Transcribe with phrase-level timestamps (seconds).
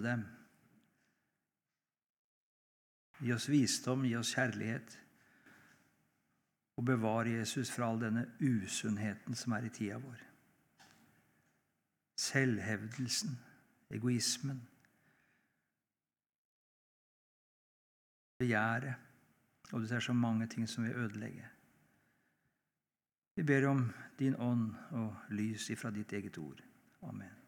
[0.00, 0.24] dem.
[3.20, 4.98] Gi oss visdom, gi oss kjærlighet.
[6.76, 10.22] Og bevar Jesus fra all denne usunnheten som er i tida vår.
[12.18, 13.36] Selvhevdelsen,
[13.90, 14.62] egoismen,
[18.38, 18.94] begjæret.
[19.72, 21.48] Og det er så mange ting som vil ødelegge.
[23.36, 26.60] Vi ber om din ånd og lys ifra ditt eget ord.
[27.02, 27.41] Amen.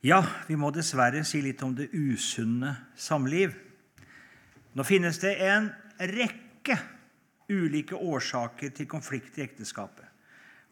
[0.00, 3.52] Ja, vi må dessverre si litt om det usunne samliv.
[4.72, 5.66] Nå finnes det en
[6.08, 6.78] rekke
[7.52, 10.06] ulike årsaker til konflikt i ekteskapet.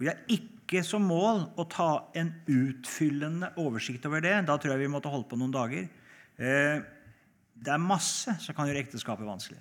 [0.01, 4.33] Vi har ikke som mål å ta en utfyllende oversikt over det.
[4.49, 5.89] Da tror jeg vi måtte holde på noen dager.
[6.39, 6.79] Eh,
[7.59, 9.61] det er masse som kan gjøre ekteskapet vanskelig.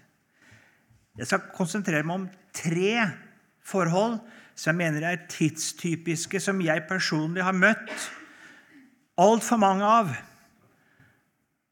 [1.18, 2.94] Jeg skal konsentrere meg om tre
[3.68, 4.22] forhold
[4.56, 8.08] som jeg mener er tidstypiske, som jeg personlig har møtt
[9.18, 10.14] altfor mange av.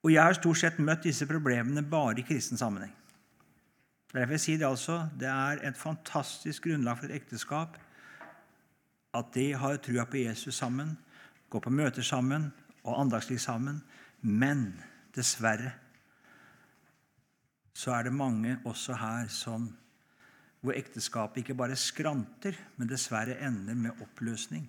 [0.05, 2.93] Og jeg har stort sett møtt disse problemene bare i kristen sammenheng.
[4.13, 7.79] Derfor jeg sier det altså, det er et fantastisk grunnlag for et ekteskap
[9.15, 10.93] at de har trua på Jesus sammen,
[11.49, 12.49] går på møter sammen
[12.83, 13.81] og andagsliv sammen.
[14.21, 14.67] Men
[15.15, 15.71] dessverre
[17.75, 19.67] så er det mange også her som,
[20.63, 24.63] hvor ekteskapet ikke bare skranter, men dessverre ender med oppløsning.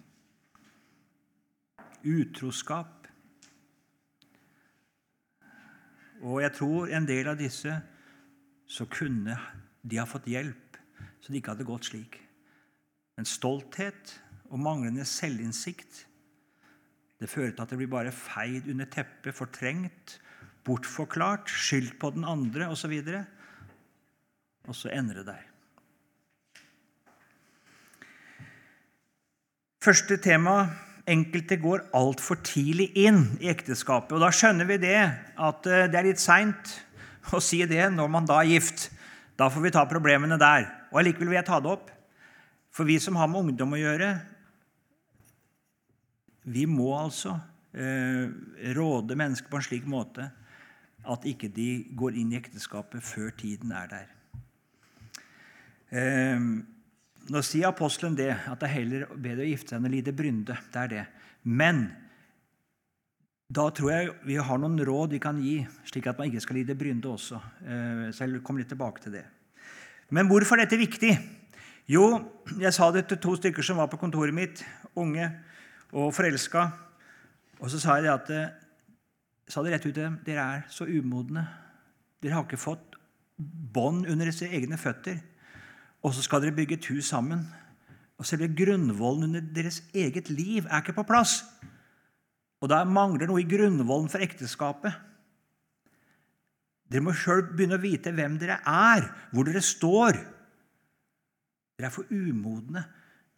[2.04, 3.06] Utroskap.
[6.24, 7.72] Og jeg tror en del av disse
[8.66, 9.36] så kunne
[9.86, 10.78] de ha fått hjelp,
[11.20, 12.18] så de ikke hadde gått slik.
[13.16, 14.16] Men stolthet
[14.50, 16.04] og manglende selvinnsikt
[17.16, 20.18] det fører til at det blir bare feid under teppet, fortrengt,
[20.66, 22.92] bortforklart, skyldt på den andre osv.
[22.92, 23.22] Og,
[24.68, 25.46] og så ender det der.
[29.86, 30.66] Første tema
[31.06, 34.16] enkelte går altfor tidlig inn i ekteskapet.
[34.16, 34.98] Og Da skjønner vi det,
[35.36, 36.72] at eh, det er litt seint
[37.34, 38.88] å si det når man da er gift.
[39.38, 40.66] Da får vi ta problemene der.
[40.90, 41.92] Og Allikevel vil jeg ta det opp.
[42.74, 44.10] For vi som har med ungdom å gjøre,
[46.46, 47.38] vi må altså
[47.74, 48.28] eh,
[48.76, 50.28] råde mennesker på en slik måte
[51.06, 54.08] at ikke de går inn i ekteskapet før tiden er der.
[55.94, 56.46] Eh,
[57.32, 60.14] nå sier apostelen det, at det er heller bedre å gifte seg enn å lide
[60.16, 60.56] brynde.
[60.72, 61.04] Det er det.
[61.46, 61.86] Men
[63.46, 66.58] da tror jeg vi har noen råd vi kan gi, slik at man ikke skal
[66.58, 67.40] lide brynde også.
[67.62, 69.24] Eh, så jeg kommer litt tilbake til det.
[70.10, 71.12] Men hvorfor er dette viktig?
[71.90, 72.06] Jo,
[72.58, 74.64] jeg sa det til to stykker som var på kontoret mitt,
[74.98, 75.28] unge
[75.94, 76.64] og forelska.
[77.62, 78.50] Og så sa jeg det at eh,
[79.46, 81.46] sa det rett ut til dem dere er så umodne.
[82.22, 82.98] Dere har ikke fått
[83.38, 85.20] bånd under deres egne føtter.
[86.04, 87.46] Og så skal dere bygge et hus sammen.
[88.16, 91.42] Og selve grunnvollen under deres eget liv er ikke på plass.
[92.64, 94.94] Og da mangler noe i grunnvollen for ekteskapet.
[96.86, 100.20] Dere må sjøl begynne å vite hvem dere er, hvor dere står.
[101.76, 102.86] Dere er for umodne.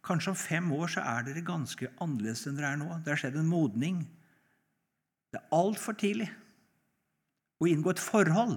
[0.05, 2.89] Kanskje om fem år så er dere ganske annerledes enn dere er nå.
[3.03, 4.03] Det har skjedd en modning.
[5.29, 6.29] Det er altfor tidlig
[7.59, 8.55] å inngå et forhold.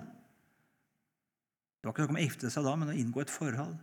[1.83, 3.75] Det var ikke noe om å gifte seg da, men å inngå et forhold.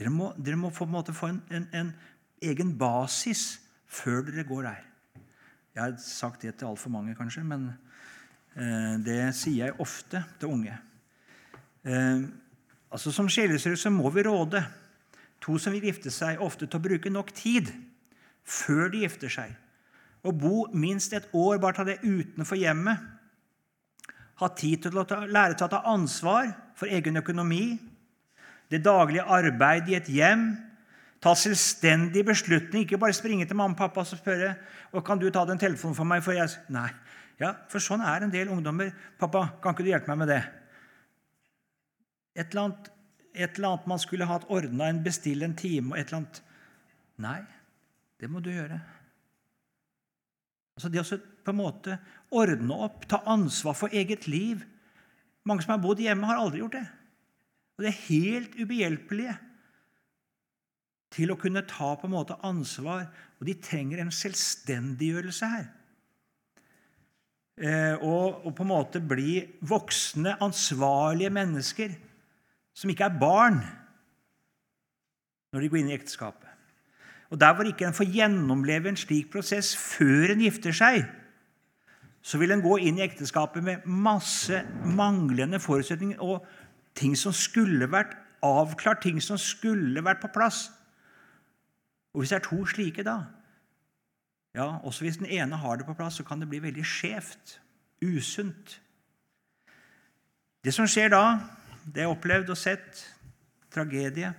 [0.00, 1.92] Dere må, dere må få, en få en, en, en,
[2.40, 4.84] egen basis før dere går der.
[5.74, 7.68] Jeg har sagt det til altfor mange, kanskje, men
[8.56, 10.78] eh, det sier jeg ofte til unge.
[11.84, 12.24] Eh,
[12.88, 14.64] altså Som sjelesørger må vi råde
[15.40, 17.68] to som vil gifte seg, ofte til å bruke nok tid
[18.44, 19.58] før de gifter seg
[20.22, 23.00] å bo minst et år, bare ta det utenfor hjemmet.
[24.40, 27.78] Ha tid til å ta, lære til å ta ansvar for egen økonomi,
[28.70, 30.52] det daglige arbeid i et hjem.
[31.20, 34.54] Ta selvstendig beslutning, ikke bare springe til mamma og pappa og spørre
[34.92, 36.22] og kan du ta den telefonen for meg.
[36.24, 36.88] For jeg, nei,
[37.42, 38.92] ja, for sånn er en del ungdommer.
[39.18, 40.46] 'Pappa, kan ikke du hjelpe meg med det?'
[42.34, 42.90] Et eller annet,
[43.34, 46.42] et eller annet man skulle hatt ordna, en bestille en time et eller annet
[47.20, 47.42] Nei,
[48.16, 48.78] det må du gjøre.
[50.78, 51.98] Altså Det å på en måte
[52.32, 54.62] ordne opp, ta ansvar for eget liv.
[55.44, 56.86] Mange som har bodd hjemme, har aldri gjort det.
[57.80, 59.34] Og det er helt ubehjelpelige
[61.16, 63.06] til å kunne ta på en måte ansvar,
[63.40, 65.64] og de trenger en selvstendiggjørelse her.
[67.56, 71.96] Eh, og, og, på en måte bli voksne, ansvarlige mennesker
[72.76, 73.58] som ikke er barn
[75.50, 76.52] når de går inn i ekteskapet.
[77.32, 81.08] Og Der hvor ikke en får gjennomleve en slik prosess før en gifter seg,
[82.20, 86.44] så vil en gå inn i ekteskapet med masse manglende forutsetninger og
[87.00, 90.68] ting som skulle vært avklart, ting som skulle vært på plass.
[92.12, 93.24] Og Hvis det er to slike, da,
[94.54, 97.60] Ja, Også hvis den ene har det på plass, så kan det bli veldig skjevt,
[98.02, 98.80] usunt.
[100.64, 101.38] Det som skjer da,
[101.86, 103.04] det er opplevd og sett,
[103.70, 104.32] tragedie.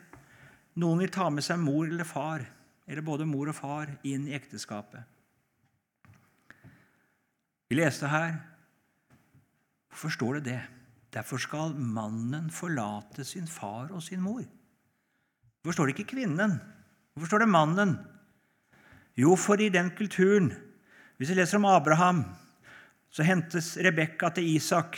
[0.75, 2.43] Noen vil ta med seg mor eller far,
[2.87, 4.99] eller både mor og far, inn i ekteskapet.
[7.69, 8.35] Vi leste her
[9.91, 10.59] Hvorfor står det det?
[11.11, 14.43] Derfor skal mannen forlate sin far og sin mor.
[15.61, 16.55] Hvorfor står det ikke kvinnen?
[17.13, 17.97] Hvorfor står det mannen?
[19.19, 20.53] Jo, for i den kulturen
[21.17, 22.23] Hvis vi leser om Abraham,
[23.13, 24.97] så hentes Rebekka til Isak.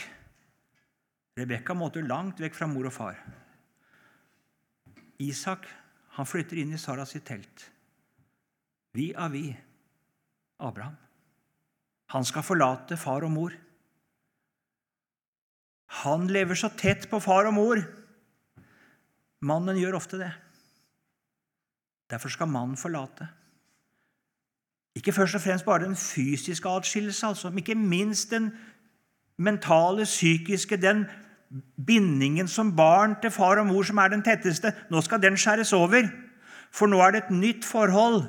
[1.36, 3.18] Rebekka måtte langt vekk fra mor og far.
[5.20, 5.66] Isak
[6.16, 7.66] han flytter inn i Saras sitt telt.
[8.96, 9.50] Vi av vi,
[10.62, 10.96] Abraham.
[12.14, 13.52] Han skal forlate far og mor.
[16.02, 17.80] Han lever så tett på far og mor.
[19.44, 20.32] Mannen gjør ofte det.
[22.10, 23.28] Derfor skal mannen forlate.
[24.94, 28.52] Ikke først og fremst bare den fysiske atskillelse, altså, men ikke minst den
[29.38, 31.06] mentale, psykiske, den
[31.86, 34.72] bindingen som barn til far og mor som er den tetteste.
[34.90, 36.08] Nå skal den skjæres over,
[36.70, 38.22] for nå er det et nytt forhold.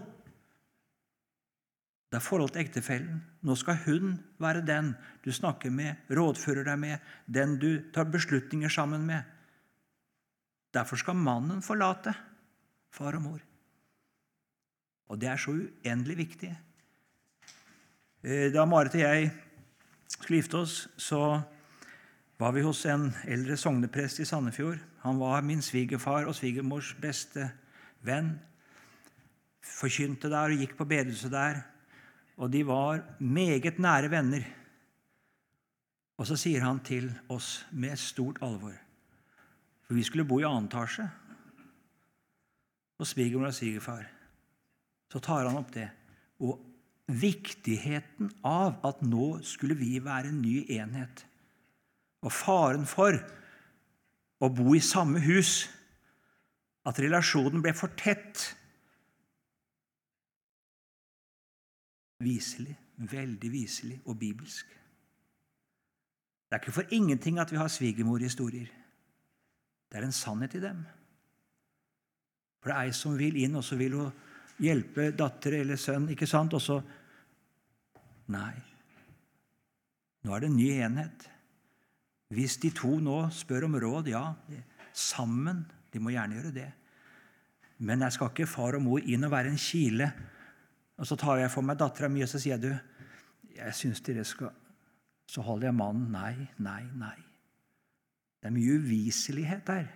[2.10, 3.22] Det er forhold til ektefellen.
[3.46, 8.72] Nå skal hun være den du snakker med, rådfører deg med, den du tar beslutninger
[8.74, 9.22] sammen med.
[10.74, 12.14] Derfor skal mannen forlate
[12.96, 13.44] far og mor.
[15.14, 16.50] Og det er så uendelig viktig.
[18.26, 19.30] Eh, da Marit og jeg
[20.08, 21.38] skulle gifte oss, så
[22.42, 24.82] var vi hos en eldre sogneprest i Sandefjord.
[25.06, 27.52] Han var min svigerfar og svigermors beste
[28.02, 28.34] venn.
[29.62, 31.62] Forkynte der og gikk på bedehuset der.
[32.36, 34.44] Og de var meget nære venner.
[36.20, 38.76] Og så sier han til oss med stort alvor
[39.86, 41.06] For vi skulle bo i annen etasje
[42.96, 44.06] hos svigermor og svigerfar
[45.16, 45.88] så tar han opp det.
[46.44, 46.60] Og
[47.08, 51.24] viktigheten av at nå skulle vi være en ny enhet.
[52.26, 53.16] Og faren for
[54.44, 55.70] å bo i samme hus,
[56.86, 58.50] at relasjonen ble for tett.
[62.24, 64.66] Viselig, veldig viselig og bibelsk.
[66.46, 68.68] Det er ikke for ingenting at vi har svigermorhistorier.
[69.92, 70.86] Det er en sannhet i dem.
[72.62, 74.14] For det er ei som vil inn, og så vil hun
[74.64, 76.56] hjelpe datter eller sønn, ikke sant?
[76.56, 76.80] Og så
[78.34, 78.56] Nei.
[80.26, 81.28] Nå er det en ny enhet.
[82.34, 84.24] Hvis de to nå spør om råd, ja,
[84.94, 85.62] sammen.
[85.94, 86.70] De må gjerne gjøre det.
[87.86, 90.10] Men jeg skal ikke far og mor inn og være en kile.
[90.98, 94.04] Og så tar jeg for meg dattera mi og så sier jeg, du, jeg syns
[94.06, 94.54] dere skal
[95.28, 96.12] Så holder jeg mannen.
[96.14, 97.18] Nei, nei, nei.
[98.40, 99.88] Det er mye uviselighet der.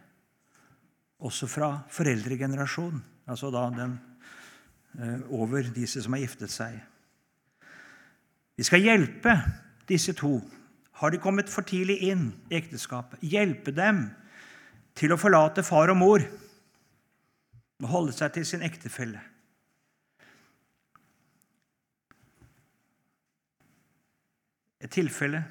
[1.22, 3.04] Også fra foreldregenerasjonen.
[3.30, 4.00] Altså da den
[4.98, 6.80] Eh, over disse som har giftet seg.
[8.58, 9.36] Vi skal hjelpe
[9.88, 10.40] disse to.
[11.00, 13.22] Har de kommet for tidlig inn i ekteskapet?
[13.22, 14.08] Hjelpe dem
[14.98, 16.26] til å forlate far og mor
[17.80, 19.22] og holde seg til sin ektefelle.
[24.80, 25.44] Et tilfelle.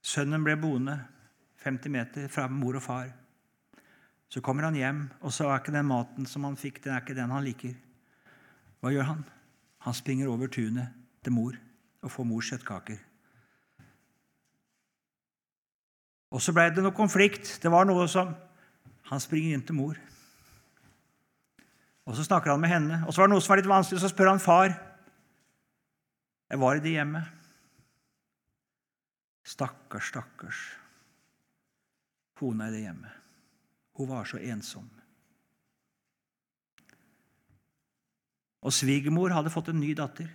[0.00, 0.96] Sønnen ble boende
[1.64, 3.10] 50 meter fra mor og far.
[4.30, 7.02] Så kommer han hjem, og så er ikke den maten som han fikk, den er
[7.02, 7.74] ikke den han liker.
[8.80, 9.24] Hva gjør han?
[9.84, 10.92] Han springer over tunet
[11.24, 11.56] til mor
[12.00, 13.00] og får mors kjøttkaker.
[16.30, 17.56] Og så ble det noe konflikt.
[17.62, 18.36] Det var noe som
[19.10, 19.96] Han springer inn til mor.
[22.06, 23.00] Og så snakker han med henne.
[23.06, 24.76] Og så var det noe som var litt vanskelig, så spør han far.
[26.46, 27.39] Jeg var i det hjemmet.
[29.50, 30.60] Stakkars, stakkars
[32.40, 33.16] kona i det hjemmet.
[33.98, 34.86] Hun var så ensom.
[38.64, 40.28] Og svigermor hadde fått en ny datter.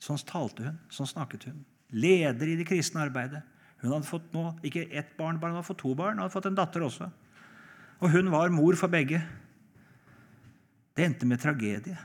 [0.00, 1.64] Sånn talte hun, sånn snakket hun.
[1.92, 3.42] Leder i det kristne arbeidet.
[3.80, 6.18] Hun hadde fått nå, ikke ett barn, bare hun hadde fått to barn.
[6.18, 7.10] Hun hadde fått en datter også.
[8.00, 9.20] Og hun var mor for begge.
[10.96, 11.96] Det endte med tragedie.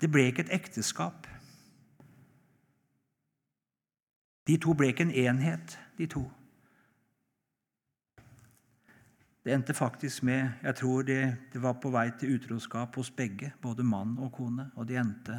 [0.00, 1.26] Det ble ikke et ekteskap.
[4.50, 6.24] De to ble ikke en enhet, de to.
[9.44, 13.52] Det endte faktisk med Jeg tror det, det var på vei til utroskap hos begge,
[13.62, 14.66] både mann og kone.
[14.74, 15.38] Og det endte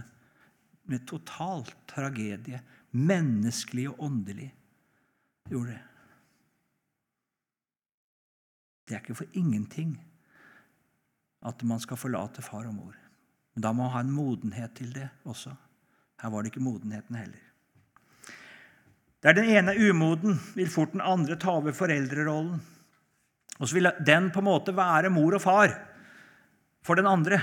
[0.88, 2.62] med total tragedie.
[2.92, 4.50] Menneskelig og åndelig.
[5.50, 5.84] Gjorde det.
[8.88, 9.94] Det er ikke for ingenting
[11.46, 12.98] at man skal forlate far og mor.
[13.54, 15.56] Men da må man ha en modenhet til det også.
[16.22, 17.51] Her var det ikke modenheten heller.
[19.22, 22.62] Der den ene er umoden, vil fort den andre ta over foreldrerollen.
[23.60, 25.78] Og så vil den på en måte være mor og far.
[26.82, 27.38] for den andre.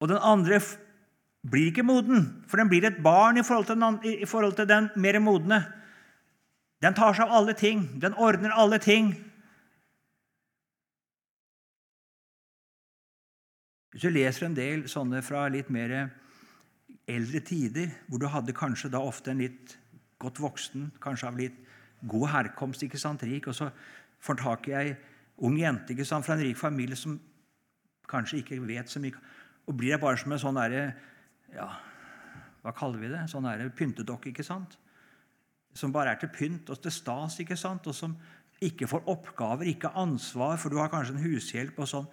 [0.00, 0.60] Og den andre
[1.50, 4.68] blir ikke moden, for den blir et barn i forhold til den, i forhold til
[4.68, 5.60] den mer modne.
[6.82, 9.12] Den tar seg av alle ting, den ordner alle ting.
[13.92, 16.08] Hvis du leser en del sånne fra litt mer
[17.12, 19.76] eldre tider, hvor du hadde kanskje da ofte en litt
[20.22, 21.58] godt voksen, kanskje av litt
[22.08, 23.70] god herkomst, ikke sant, rik, og så
[24.22, 24.92] får tak i ei
[25.42, 27.16] ung jente ikke sant, fra en rik familie som
[28.10, 29.16] kanskje ikke vet så mye,
[29.66, 30.84] og blir bare som en sånn derre
[31.52, 31.68] ja,
[32.62, 33.24] Hva kaller vi det?
[33.30, 34.76] Sånn derre pyntedokke, ikke sant?
[35.74, 37.88] Som bare er til pynt og til stas, ikke sant?
[37.90, 38.14] og som
[38.62, 42.06] ikke får oppgaver, ikke ansvar, for du har kanskje en hushjelp og sånn.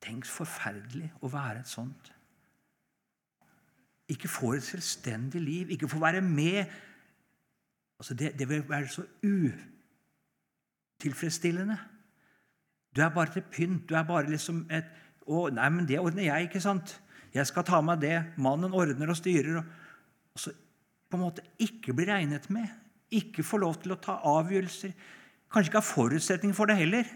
[0.00, 2.08] Tenk forferdelig å være et sånt.
[4.08, 6.64] Ikke får et selvstendig liv, ikke får være med.
[7.98, 9.02] Altså det, det vil være så
[11.00, 11.78] utilfredsstillende.
[12.96, 13.88] Du er bare til pynt.
[13.88, 14.84] Du er bare liksom et
[15.28, 16.94] å, nei, men det ordner jeg, ikke sant?
[17.34, 18.16] Jeg skal ta meg det.
[18.40, 19.60] Mannen ordner og styrer.
[19.60, 19.64] Og,
[20.32, 20.54] og så
[21.08, 22.68] på en måte ikke bli regnet med.
[23.12, 24.92] Ikke få lov til å ta avgjørelser.
[25.52, 27.08] Kanskje ikke ha forutsetning for det heller.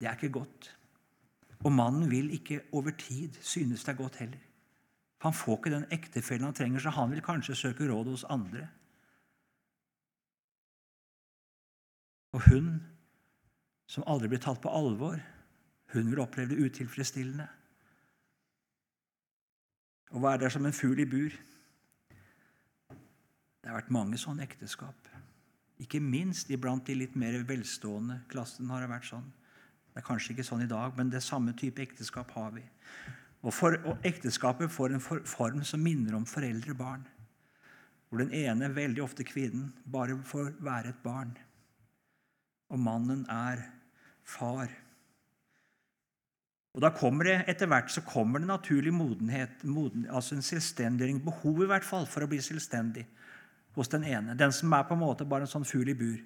[0.00, 0.70] Det er ikke godt.
[1.64, 4.40] Og mannen vil ikke over tid synes det er godt heller.
[5.24, 8.66] Han får ikke den ektefellen han trenger, så han vil kanskje søke råd hos andre.
[12.36, 12.82] Og hun,
[13.86, 15.20] som aldri blir tatt på alvor,
[15.94, 17.46] hun vil oppleve det utilfredsstillende.
[20.14, 21.32] Å være der som en fugl i bur.
[22.90, 25.08] Det har vært mange sånne ekteskap.
[25.80, 29.30] Ikke minst iblant de litt mer velstående klassen har det vært sånn.
[29.94, 32.64] Det er kanskje ikke sånn i dag, men det samme type ekteskap har vi.
[33.44, 37.04] Og, for, og Ekteskapet får en for, form som minner om foreldre-barn.
[38.08, 41.34] Hvor den ene, veldig ofte kvinnen, bare får være et barn.
[42.74, 43.62] Og mannen er
[44.26, 44.72] far.
[46.74, 51.20] Og da kommer det Etter hvert så kommer det naturlig modenhet, moden, altså en selvstendiggjøring,
[51.22, 53.04] behov i hvert fall for å bli selvstendig
[53.76, 54.34] hos den ene.
[54.38, 56.18] Den som er på en måte bare en sånn fugl i bur.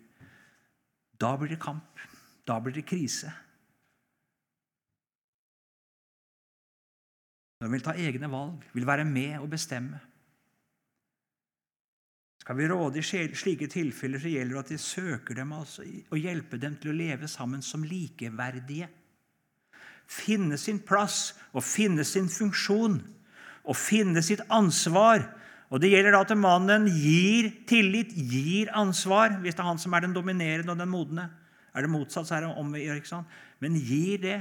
[1.21, 2.01] Da blir det kamp.
[2.49, 3.35] Da blir det krise.
[7.59, 9.99] Når vi vil ta egne valg, vil være med og bestemme.
[12.39, 16.23] Skal vi råde i slike tilfeller, så gjelder det at de søker dem altså, og
[16.23, 18.89] hjelper dem til å leve sammen som likeverdige.
[20.09, 23.03] Finne sin plass og finne sin funksjon
[23.69, 25.27] og finne sitt ansvar.
[25.69, 29.93] Og Det gjelder da at mannen gir tillit, gir ansvar, hvis det er han som
[29.93, 31.29] er den dominerende og den modne.
[31.75, 33.29] Er det motsatt, så er det om, ikke sant?
[33.61, 34.39] Men gir det.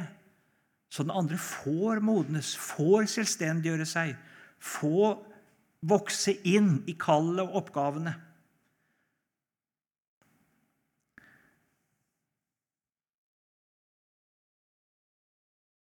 [0.89, 4.13] Så den andre får modnes, får selvstendiggjøre seg,
[4.59, 5.17] får
[5.87, 8.15] vokse inn i kallet og oppgavene.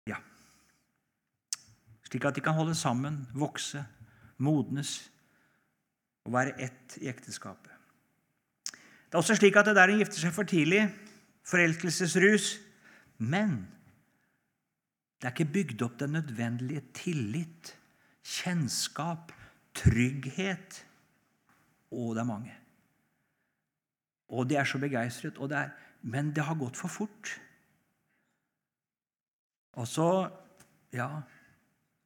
[0.10, 0.22] Ja
[2.08, 3.84] Slik at de kan holde sammen, vokse,
[4.42, 4.98] modnes
[6.28, 7.72] og være ett i ekteskapet.
[9.12, 10.86] Det er også slik at det der en gifter seg for tidlig,
[11.48, 12.54] forelskelsesrus,
[13.18, 13.64] men
[15.22, 17.76] det er ikke bygd opp den nødvendige tillit,
[18.26, 19.30] kjennskap,
[19.78, 20.80] trygghet.
[21.94, 22.56] Og det er mange.
[24.32, 25.38] Og de er så begeistret.
[25.38, 27.36] Og det er, men det har gått for fort.
[29.78, 30.32] Og så
[30.94, 31.22] Ja.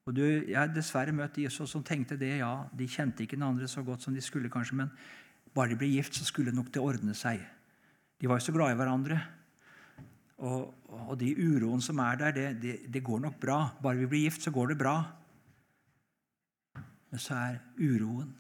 [0.06, 2.38] Og du, Jeg har dessverre møtt Jesus som tenkte det.
[2.38, 4.92] ja, De kjente ikke den andre så godt som de skulle, kanskje, men
[5.56, 7.40] bare de ble gift, så skulle nok det ordne seg.
[8.22, 9.18] De var jo så glad i hverandre.
[10.44, 13.60] Og, og de uroen som er der, det, det, det, går nok bra.
[13.84, 14.96] Bare vi blir gift, så går det bra.
[17.12, 18.34] Men så er uroen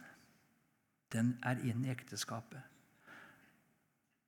[1.13, 2.59] Den er inn i ekteskapet.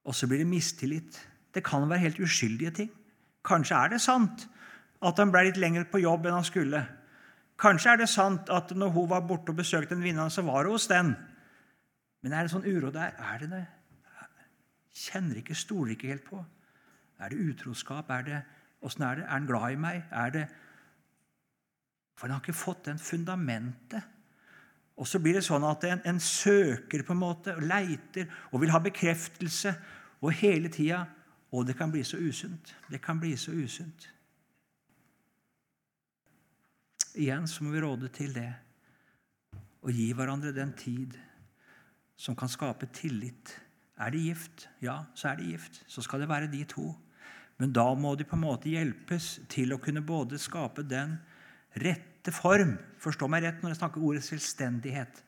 [0.07, 1.17] Og så blir det mistillit.
[1.53, 2.91] Det kan være helt uskyldige ting.
[3.43, 4.45] Kanskje er det sant
[5.03, 6.79] at han ble litt lenger på jobb enn han skulle.
[7.59, 10.63] Kanskje er det sant at når hun var borte og besøkte en venninne, så var
[10.63, 11.12] hun hos den.
[12.24, 13.17] Men er det sånn uro der?
[13.17, 13.65] Er det det?
[14.97, 16.39] Kjenner ikke, stoler ikke helt på.
[17.19, 18.09] Er det utroskap?
[18.09, 18.41] Er det,
[18.81, 19.24] Åssen er det?
[19.24, 20.03] Er han glad i meg?
[20.12, 20.45] Er det
[22.17, 24.01] For han har ikke fått den fundamentet.
[24.97, 28.63] Og så blir det sånn at en, en søker på en måte, og leiter og
[28.63, 29.75] vil ha bekreftelse.
[30.25, 31.05] Og hele tida
[31.51, 32.75] Og det kan bli så usunt.
[32.91, 34.09] Det kan bli så usunt.
[37.15, 38.50] Igjen så må vi råde til det.
[39.55, 41.15] Å gi hverandre den tid
[42.19, 43.53] som kan skape tillit.
[43.97, 44.67] Er de gift?
[44.83, 45.79] Ja, så er de gift.
[45.88, 46.89] Så skal det være de to.
[47.57, 51.17] Men da må de på en måte hjelpes til å kunne både skape den
[51.81, 55.21] rette form Forstå meg rett når jeg snakker ordet selvstendighet.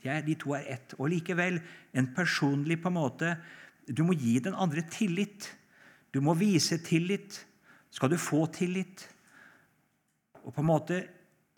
[0.00, 0.94] De to er ett.
[0.96, 1.58] Og likevel
[1.92, 3.34] en personlig på en måte
[3.86, 5.50] Du må gi den andre tillit.
[6.10, 7.36] Du må vise tillit.
[7.90, 9.02] Skal du få tillit,
[10.44, 11.00] og på en måte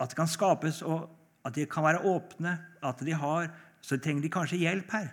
[0.01, 1.11] at det kan skapes, og
[1.45, 3.51] at de kan være åpne, at de har,
[3.85, 5.11] så trenger de kanskje hjelp her.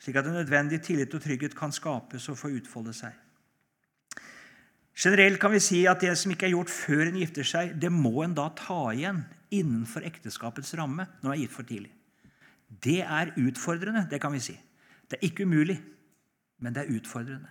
[0.00, 3.12] Slik at den nødvendige tillit og trygghet kan skapes og få utfolde seg.
[5.00, 7.92] Generelt kan vi si at det som ikke er gjort før en gifter seg, det
[7.92, 9.22] må en da ta igjen
[9.54, 11.92] innenfor ekteskapets ramme når en er gitt for tidlig.
[12.70, 14.56] Det er utfordrende, det kan vi si.
[15.08, 15.78] Det er ikke umulig,
[16.60, 17.50] men det er utfordrende.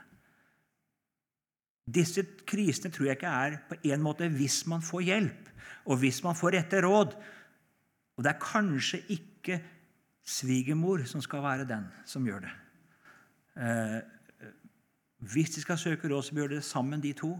[1.90, 5.50] Disse krisene tror jeg ikke er på en måte hvis man får hjelp,
[5.90, 7.16] og hvis man får rette råd.
[8.18, 9.58] Og det er kanskje ikke
[10.30, 12.52] svigermor som skal være den som gjør det.
[13.60, 14.00] Eh,
[15.20, 17.34] hvis de skal søke råd, så bør det sammen, de to.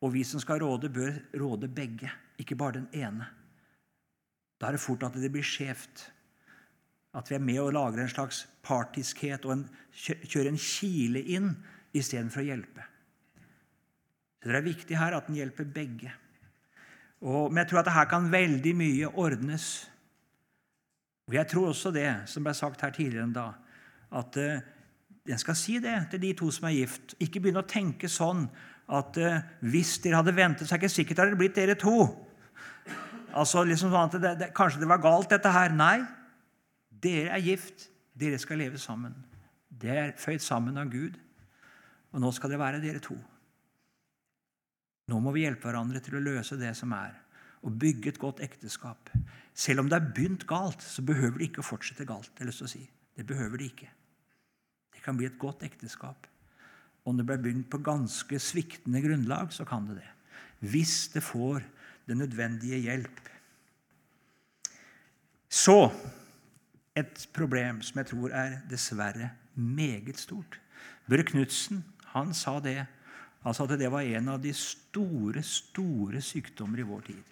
[0.00, 3.28] Og vi som skal råde, bør råde begge, ikke bare den ene.
[4.60, 6.08] Da er det fort at det blir skjevt.
[7.14, 11.52] At vi er med og lager en slags partiskhet og en, kjører en kile inn
[11.96, 12.86] istedenfor å hjelpe.
[14.40, 16.12] Så Det er viktig her at en hjelper begge.
[17.20, 19.66] Og, men jeg tror at her kan veldig mye ordnes.
[21.30, 23.52] Og Jeg tror også det, som ble sagt her tidligere enn da,
[24.18, 24.36] at
[25.30, 27.14] en skal si det til de to som er gift.
[27.22, 28.48] Ikke begynne å tenke sånn
[28.90, 29.38] at uh,
[29.70, 31.96] hvis dere hadde ventet, så er det ikke sikkert det hadde blitt dere to.
[33.30, 35.74] Altså liksom sånn at det, det, Kanskje det var galt, dette her.
[35.76, 36.00] Nei.
[36.90, 37.86] Dere er gift.
[38.18, 39.14] Dere skal leve sammen.
[39.70, 41.14] Det er føyd sammen av Gud.
[42.10, 43.14] Og nå skal det være dere to.
[45.10, 47.14] Nå må vi hjelpe hverandre til å løse det som er,
[47.66, 49.10] og bygge et godt ekteskap.
[49.60, 52.30] Selv om det er begynt galt, så behøver det ikke å fortsette galt.
[52.38, 52.80] Det, lyst å si.
[53.16, 53.88] Det behøver det ikke.
[54.94, 56.28] Det kan bli et godt ekteskap.
[57.04, 60.08] Om det ble begynt på ganske sviktende grunnlag, så kan det det.
[60.72, 61.64] Hvis det får
[62.08, 63.20] den nødvendige hjelp.
[65.50, 65.90] Så
[66.96, 70.56] et problem som jeg tror er dessverre meget stort.
[71.08, 71.82] Børre Knutsen
[72.14, 72.84] han sa det.
[73.44, 77.29] Han sa at det var en av de store, store sykdommer i vår tid.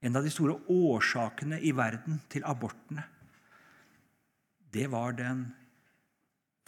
[0.00, 3.02] En av de store årsakene i verden til abortene,
[4.72, 5.46] det var den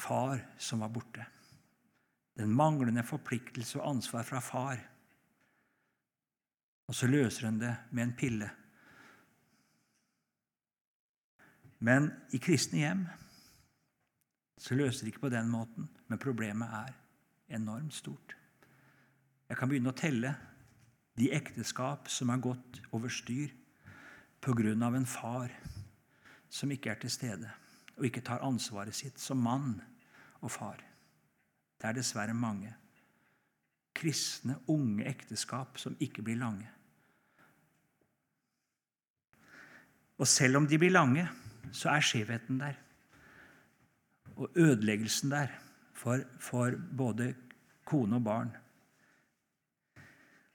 [0.00, 1.26] far som var borte.
[2.40, 4.80] Den manglende forpliktelse og ansvar fra far.
[6.88, 8.48] Og så løser hun det med en pille.
[11.80, 13.04] Men i kristne hjem
[14.60, 15.88] så løser det ikke på den måten.
[16.08, 16.96] Men problemet er
[17.56, 18.34] enormt stort.
[19.48, 20.34] Jeg kan begynne å telle
[21.20, 23.52] de ekteskap som er gått over styr
[24.40, 24.72] pga.
[24.72, 25.52] en far
[26.48, 27.50] som ikke er til stede
[27.96, 29.80] og ikke tar ansvaret sitt som mann
[30.40, 30.80] og far.
[31.76, 32.74] Det er dessverre mange
[33.94, 36.68] kristne, unge ekteskap som ikke blir lange.
[40.20, 41.26] Og selv om de blir lange,
[41.72, 42.76] så er skjevheten der.
[44.36, 45.52] Og ødeleggelsen der
[45.92, 47.34] for, for både
[47.84, 48.52] kone og barn.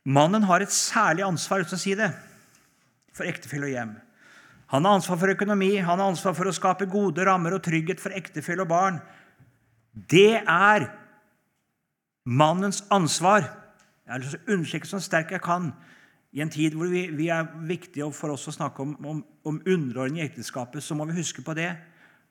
[0.06, 2.12] Mannen har et særlig ansvar uten å si det,
[3.16, 3.96] for ektefelle og hjem.
[4.74, 8.02] Han har ansvar for økonomi, han har ansvar for å skape gode rammer og trygghet
[8.02, 9.00] for ektefelle og barn.
[9.94, 10.88] Det er
[12.26, 13.48] mannens ansvar.
[14.06, 15.72] Jeg å understreke så sterkt jeg kan
[16.36, 19.62] i en tid hvor vi, vi er viktige for oss å snakke om, om, om
[19.64, 21.72] underordning i ekteskapet, så må vi huske på det.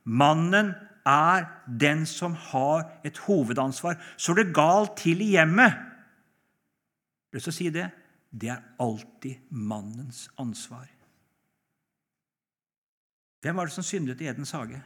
[0.04, 0.74] Mannen
[1.08, 3.96] er den som har et hovedansvar.
[4.16, 5.93] Så det galt til i hjemmet
[7.34, 7.84] Jeg har lyst til å si det.
[8.30, 10.86] Det er alltid mannens ansvar.
[13.42, 14.78] Hvem var det som syndet i Edens hage?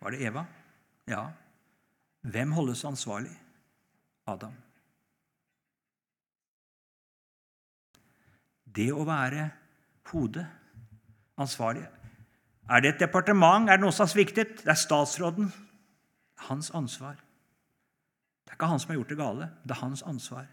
[0.00, 0.42] Var det Eva?
[1.06, 1.20] Ja.
[2.26, 3.36] Hvem holdes ansvarlig?
[4.26, 4.58] Adam.
[8.66, 9.46] Det å være
[10.10, 10.48] hodet,
[11.38, 11.86] ansvarlig
[12.66, 13.70] Er det et departement?
[13.70, 14.58] Er det noe som har sviktet?
[14.66, 15.52] Det er statsråden.
[16.50, 17.27] Hans ansvar.
[18.58, 19.46] Ikke han som har gjort det gale.
[19.62, 20.48] Det er hans ansvar.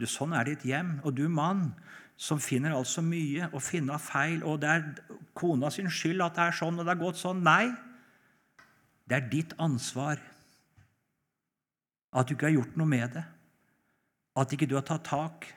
[0.00, 0.94] Du, sånn er et hjem.
[1.04, 1.74] Og du mann
[2.16, 4.86] som finner altså mye å finne av feil, og det er
[5.36, 7.42] kona sin skyld at det er sånn og det er gått sånn.
[7.44, 7.68] Nei,
[9.08, 10.20] det er ditt ansvar
[12.16, 13.26] at du ikke har gjort noe med det,
[14.40, 15.50] at ikke du har tatt tak,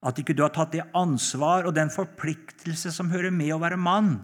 [0.00, 3.80] at ikke du har tatt det ansvar og den forpliktelse som hører med å være
[3.80, 4.14] mann.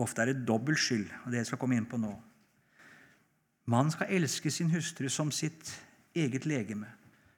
[0.00, 2.14] Ofte er det dobbel skyld, og det jeg skal komme inn på nå.
[3.70, 5.70] Mannen skal elske sin hustru som sitt
[6.16, 6.88] eget legeme,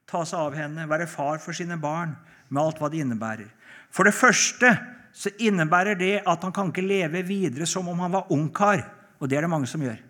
[0.09, 2.14] ta seg av henne, være far for sine barn,
[2.49, 3.51] med alt hva det innebærer.
[3.92, 4.71] For det første
[5.12, 8.81] så innebærer det at han kan ikke leve videre som om han var ungkar.
[9.21, 10.01] Og det er det mange som gjør.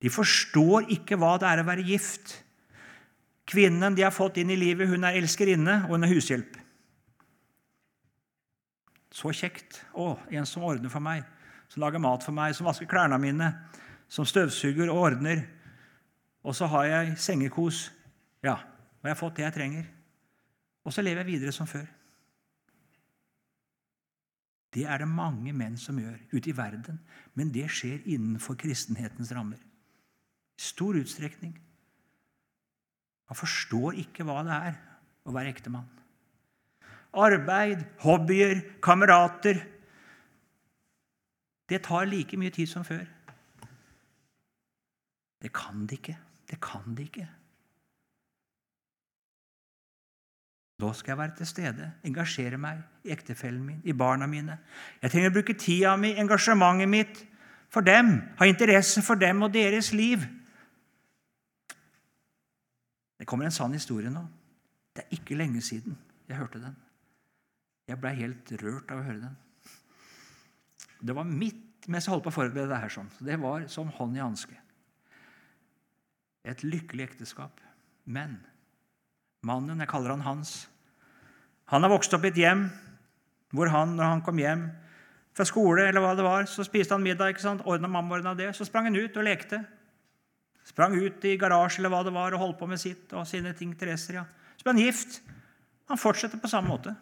[0.00, 2.38] De forstår ikke hva det er å være gift.
[3.50, 6.56] Kvinnen de har fått inn i livet, hun er elskerinne, og hun er hushjelp.
[9.10, 9.82] Så kjekt.
[9.98, 11.26] Å, en som ordner for meg,
[11.68, 13.50] som lager mat for meg, som vasker klærne mine,
[14.10, 15.44] som støvsuger og ordner.
[16.42, 17.88] Og så har jeg sengekos.
[18.42, 18.58] Ja,
[19.00, 19.88] og jeg har fått det jeg trenger.
[20.84, 21.86] Og så lever jeg videre som før.
[24.74, 27.00] Det er det mange menn som gjør ute i verden,
[27.34, 29.58] men det skjer innenfor kristenhetens rammer.
[29.58, 31.56] I stor utstrekning.
[33.30, 34.78] Man forstår ikke hva det er
[35.26, 35.88] å være ektemann.
[37.10, 39.58] Arbeid, hobbyer, kamerater
[41.70, 43.04] Det tar like mye tid som før.
[45.42, 46.16] Det kan de ikke.
[46.50, 47.28] Det kan de ikke.
[50.80, 54.56] Nå skal jeg være til stede, engasjere meg i ektefellen min, i barna mine.
[55.02, 57.20] Jeg trenger å bruke tida mi, engasjementet mitt,
[57.70, 60.24] for dem, ha interesse for dem og deres liv.
[63.20, 64.24] Det kommer en sann historie nå.
[64.96, 65.98] Det er ikke lenge siden
[66.30, 66.74] jeg hørte den.
[67.90, 69.36] Jeg blei helt rørt av å høre den.
[71.00, 72.92] Det var midt mens jeg holdt på å forberede det her.
[72.92, 73.08] sånn.
[73.20, 74.56] Det var som hånd i hanske.
[76.48, 77.60] Et lykkelig ekteskap.
[78.04, 78.38] Men
[79.46, 80.68] mannen, jeg kaller han Hans,
[81.70, 82.64] han har vokst opp i et hjem
[83.54, 84.64] hvor han, når han kom hjem
[85.34, 87.32] fra skole, eller hva det var, så spiste han middag.
[87.32, 87.62] ikke sant?
[87.66, 88.50] Ordna mamma ordna det.
[88.56, 89.60] Så sprang han ut og lekte.
[90.66, 93.54] Sprang ut i garasje eller hva det var, og holdt på med sitt og sine
[93.58, 93.72] ting.
[93.78, 94.24] Tereser, ja.
[94.58, 95.20] Så ble han gift.
[95.90, 96.94] Han fortsetter på samme måte.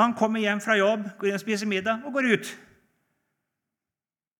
[0.00, 2.54] Han kommer hjem fra jobb, går inn og spiser middag og går ut.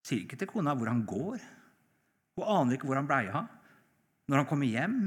[0.04, 1.44] Sier ikke til kona hvor han går.
[2.36, 3.46] Hun aner ikke hvor han blei av.
[4.28, 4.98] Når han kommer hjem,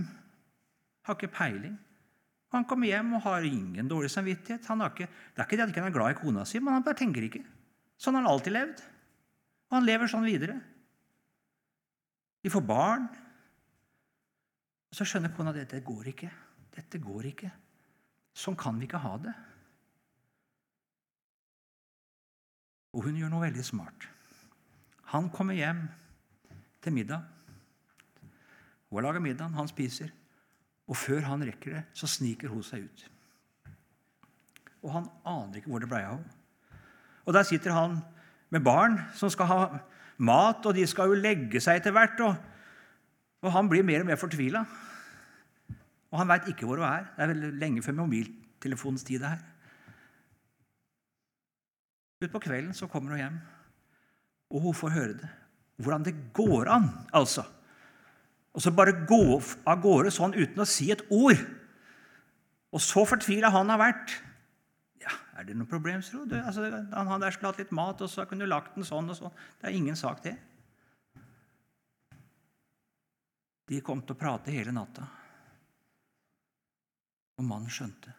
[1.08, 1.78] har ikke peiling.
[2.56, 4.64] Han kommer hjem og har ingen dårlig samvittighet.
[4.64, 6.86] Ikke, det er ikke det at han ikke er glad i kona si, men han
[6.86, 7.44] bare tenker ikke.
[8.00, 8.84] Sånn har han alltid levd.
[9.68, 10.56] Og han lever sånn videre.
[12.44, 13.08] De får barn.
[14.96, 16.30] Så skjønner kona at dette går ikke.
[16.78, 17.52] Dette går ikke.
[18.38, 19.34] Sånn kan vi ikke ha det.
[22.96, 24.08] Og hun gjør noe veldig smart.
[25.12, 25.84] Han kommer hjem
[26.84, 27.26] til middag.
[28.89, 30.12] Hun har laga middagen, han spiser.
[30.88, 33.06] Og før han rekker det, så sniker hun seg ut.
[34.86, 36.34] Og han aner ikke hvor det blei av henne.
[37.28, 37.97] Og der sitter han
[38.56, 39.60] med barn som skal ha
[40.23, 42.21] mat, og de skal jo legge seg etter hvert.
[42.23, 42.38] Og,
[43.43, 44.63] og han blir mer og mer fortvila.
[46.08, 47.10] Og han veit ikke hvor hun er.
[47.17, 49.19] Det er vel lenge før mobiltelefonens tid.
[49.26, 49.43] det her.
[52.23, 53.36] Utpå kvelden så kommer hun hjem,
[54.50, 55.28] og hun får høre det.
[55.78, 57.43] Hvordan det går an, altså
[58.58, 61.38] og så bare gå av gårde sånn uten å si et ord.
[62.74, 64.15] Og så fortvila han har vært.
[65.04, 66.24] Ja, Er det noe problem, tro?
[66.26, 69.20] Altså, han hadde skulle hatt litt mat, og så kunne du lagt den sånn og
[69.20, 69.36] sånn.
[69.62, 70.34] Det er ingen sak, det.
[73.70, 75.06] De kom til å prate hele natta.
[77.38, 78.15] Og mannen skjønte.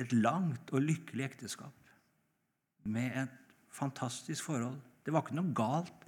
[0.00, 1.92] Et langt og lykkelig ekteskap
[2.88, 4.80] med et fantastisk forhold.
[5.04, 5.99] Det var ikke noe galt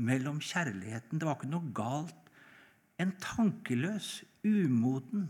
[0.00, 1.20] mellom kjærligheten.
[1.20, 2.30] Det var ikke noe galt.
[3.00, 5.28] En tankeløs, umoden,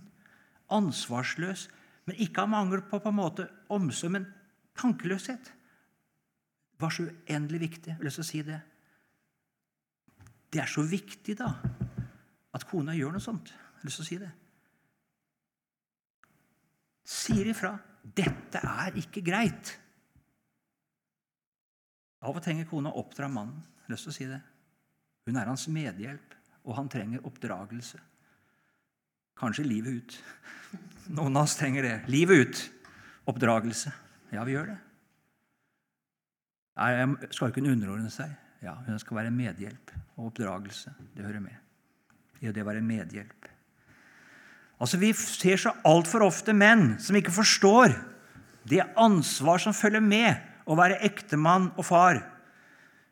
[0.70, 1.68] ansvarsløs,
[2.06, 4.28] men ikke av mangel på på en måte omsorg, men
[4.78, 5.52] tankeløshet.
[6.80, 7.90] Var så uendelig viktig.
[7.90, 8.60] Jeg har lyst til å si det.
[10.50, 11.52] Det er så viktig, da,
[12.54, 13.52] at kona gjør noe sånt.
[13.52, 14.30] Jeg har lyst til å si det.
[17.10, 17.76] Sier ifra.
[18.00, 19.74] 'Dette er ikke greit'.
[22.20, 23.60] Av og til trenger kona oppdra mannen.
[23.60, 24.40] Jeg har lyst til å si det.
[25.28, 28.00] Hun er hans medhjelp, og han trenger oppdragelse.
[29.40, 30.18] Kanskje livet ut.
[31.16, 31.96] Noen av oss trenger det.
[32.12, 32.62] Livet ut.
[33.30, 33.92] Oppdragelse.
[34.34, 34.78] Ja, vi gjør det.
[36.80, 38.30] Jeg skal ikke hun underordne seg?
[38.64, 40.92] Ja, hun skal være medhjelp og oppdragelse.
[41.16, 41.56] Det hører med.
[42.40, 43.48] I det å være medhjelp.
[44.80, 47.92] Altså, Vi ser så altfor ofte menn som ikke forstår
[48.68, 52.20] det ansvar som følger med å være ektemann og far.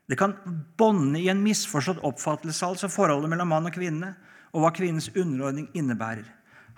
[0.08, 0.34] Det kan
[0.80, 4.14] bånde i en misforstått oppfattelse altså forholdet mellom mann og kvinne,
[4.56, 6.24] og hva kvinnens underordning innebærer.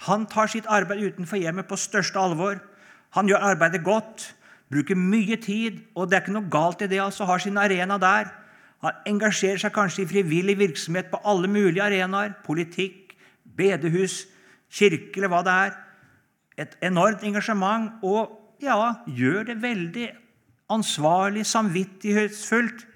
[0.09, 2.59] Han tar sitt arbeid utenfor hjemmet på største alvor.
[3.15, 4.33] Han gjør arbeidet godt,
[4.73, 6.99] bruker mye tid, og det er ikke noe galt i det.
[7.03, 8.33] altså Har sin arena der.
[8.83, 12.33] Han engasjerer seg kanskje i frivillig virksomhet på alle mulige arenaer.
[12.47, 13.15] Politikk,
[13.45, 14.25] bedehus,
[14.73, 15.79] kirke eller hva det er.
[16.65, 20.09] Et enormt engasjement, og ja, gjør det veldig
[20.73, 22.87] ansvarlig, samvittighetsfullt.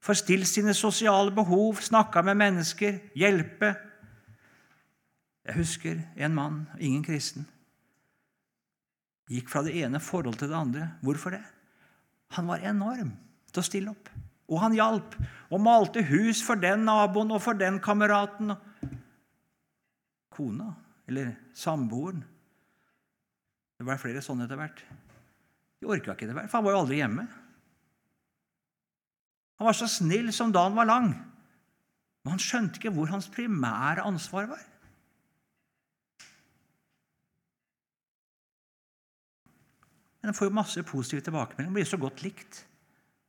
[0.00, 3.74] Får stilt sine sosiale behov, snakka med mennesker, hjelpe.
[5.44, 7.46] Jeg husker en mann, ingen kristen,
[9.30, 10.88] gikk fra det ene forholdet til det andre.
[11.04, 11.42] Hvorfor det?
[12.36, 13.12] Han var enorm
[13.50, 14.10] til å stille opp.
[14.50, 15.14] Og han hjalp
[15.50, 18.54] og malte hus for den naboen og for den kameraten.
[20.34, 20.72] Kona,
[21.10, 22.24] eller samboeren,
[23.80, 24.80] Det var flere sånne etter hvert.
[25.80, 27.22] De orka ikke det, for han var jo aldri hjemme.
[29.60, 31.10] Han var så snill som dagen var lang.
[32.24, 34.62] Men han skjønte ikke hvor hans primære ansvar var.
[40.20, 41.68] Men han får jo masse positive tilbakemeldinger.
[41.68, 42.62] Han blir så godt likt.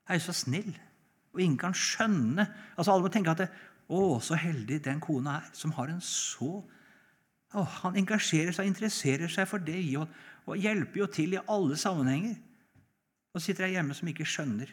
[0.08, 0.72] Han er jo så snill.
[1.36, 3.50] Og ingen kan skjønne Altså Alle må tenke at det,
[3.92, 6.64] 'Å, så heldig den kona er, som har en så
[7.54, 10.08] å, Han engasjerer seg interesserer seg for det og,
[10.46, 12.36] og hjelper jo til i alle sammenhenger.
[13.36, 14.72] Og sitter jeg hjemme som ikke skjønner.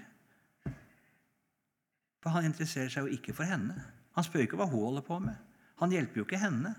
[2.23, 3.77] For han interesserer seg jo ikke for henne.
[4.17, 5.37] Han spør ikke hva hun holder på med.
[5.79, 6.75] Han hjelper jo ikke henne.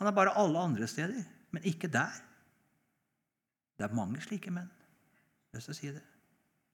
[0.00, 2.14] Han er bare alle andre steder, men ikke der.
[3.78, 4.70] Det er mange slike menn.
[5.52, 6.04] Jeg å si det.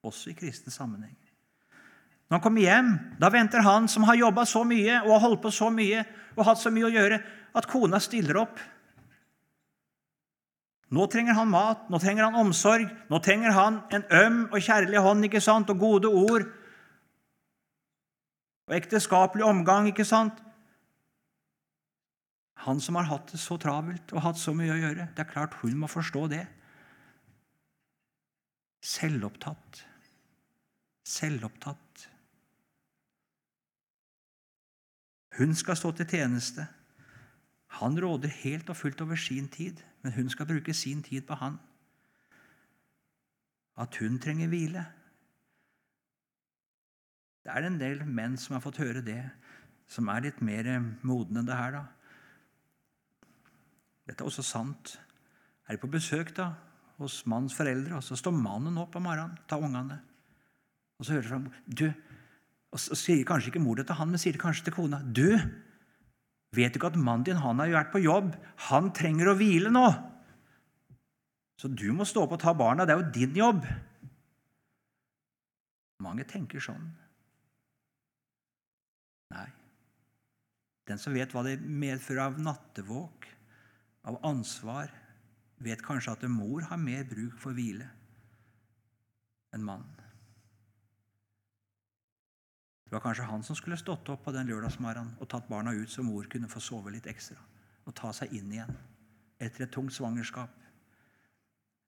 [0.04, 1.16] Også i kristen sammenheng.
[2.28, 5.42] Når han kommer hjem, da venter han som har jobba så mye og har holdt
[5.44, 7.18] på så mye og hatt så mye å gjøre,
[7.54, 8.58] at kona stiller opp.
[10.94, 15.02] Nå trenger han mat, nå trenger han omsorg, nå trenger han en øm og kjærlig
[15.04, 15.70] hånd ikke sant?
[15.70, 16.48] og gode ord.
[18.66, 20.40] Og ekteskapelig omgang, ikke sant?
[22.64, 25.08] Han som har hatt det så travelt og hatt så mye å gjøre.
[25.12, 26.44] Det er klart hun må forstå det.
[28.84, 29.82] Selvopptatt.
[31.04, 32.06] Selvopptatt.
[35.36, 36.66] Hun skal stå til tjeneste.
[37.80, 41.34] Han råder helt og fullt over sin tid, men hun skal bruke sin tid på
[41.34, 41.58] han.
[43.76, 44.84] At hun trenger hvile.
[47.44, 49.20] Det er en del menn som har fått høre det,
[49.90, 50.68] som er litt mer
[51.04, 51.76] modne enn det her.
[51.76, 51.84] da.
[54.08, 54.96] Dette er også sant.
[55.68, 56.54] Er de på besøk da,
[57.00, 60.00] hos mannens foreldre, og så står mannen opp om morgenen, tar ungene.
[61.00, 61.86] Og så hører han du,
[62.72, 65.02] og så sier kanskje ikke mor det til han, men sier det kanskje til kona.
[65.04, 65.36] 'Du,
[66.54, 68.34] vet du ikke at mannen din han har jo vært på jobb?
[68.70, 69.92] Han trenger å hvile nå.'
[71.60, 72.84] 'Så du må stå opp og ta barna.
[72.84, 73.66] Det er jo din jobb.'
[76.02, 76.90] Mange tenker sånn.
[79.32, 79.50] Nei.
[80.88, 83.28] Den som vet hva det medfører av nattevåk,
[84.04, 84.92] av ansvar,
[85.64, 87.86] vet kanskje at en mor har mer bruk for hvile
[89.54, 90.00] enn mannen.
[92.84, 95.90] Det var kanskje han som skulle stått opp på den lørdagsmorgenen og tatt barna ut,
[95.90, 97.40] så mor kunne få sove litt ekstra
[97.84, 98.76] og ta seg inn igjen
[99.42, 100.52] etter et tungt svangerskap.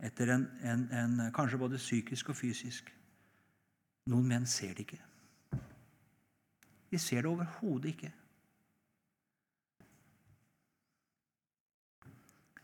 [0.02, 2.90] Etter en, en, en kanskje både psykisk og fysisk.
[4.10, 4.98] Noen menn ser det ikke.
[6.90, 8.10] De ser det overhodet ikke.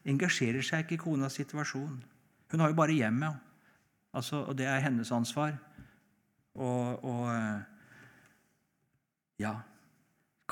[0.09, 1.99] Engasjerer seg ikke i konas situasjon.
[2.53, 3.37] Hun har jo bare hjemmet,
[4.13, 5.55] altså, og det er hennes ansvar.
[6.55, 7.31] Og, og
[9.41, 9.55] ja,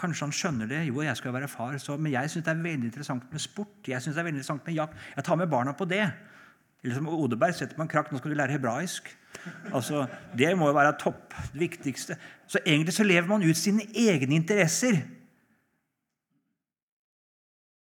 [0.00, 0.80] Kanskje han skjønner det.
[0.88, 3.88] Jo, jeg skal være far, så, men jeg syns det er veldig interessant med sport.
[3.88, 5.00] Jeg synes det er veldig interessant med jakt.
[5.16, 6.04] Jeg tar med barna på det.
[6.80, 9.10] Eller som Odeberg setter en krakk nå skal du lære hebraisk.
[9.74, 12.16] Altså, Det må jo være topp, det viktigste.
[12.48, 15.02] Så egentlig så lever man ut sine egne interesser.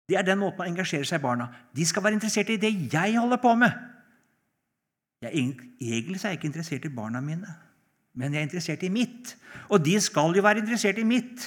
[0.10, 1.52] Det er den måten man engasjerer seg i barna.
[1.76, 3.72] De skal være interessert i det jeg holder på med.
[5.22, 5.32] Jeg,
[5.82, 7.58] egentlig er jeg ikke interessert i barna mine
[8.20, 9.36] men jeg er interessert i mitt.
[9.72, 11.46] Og de skal jo være interessert i mitt.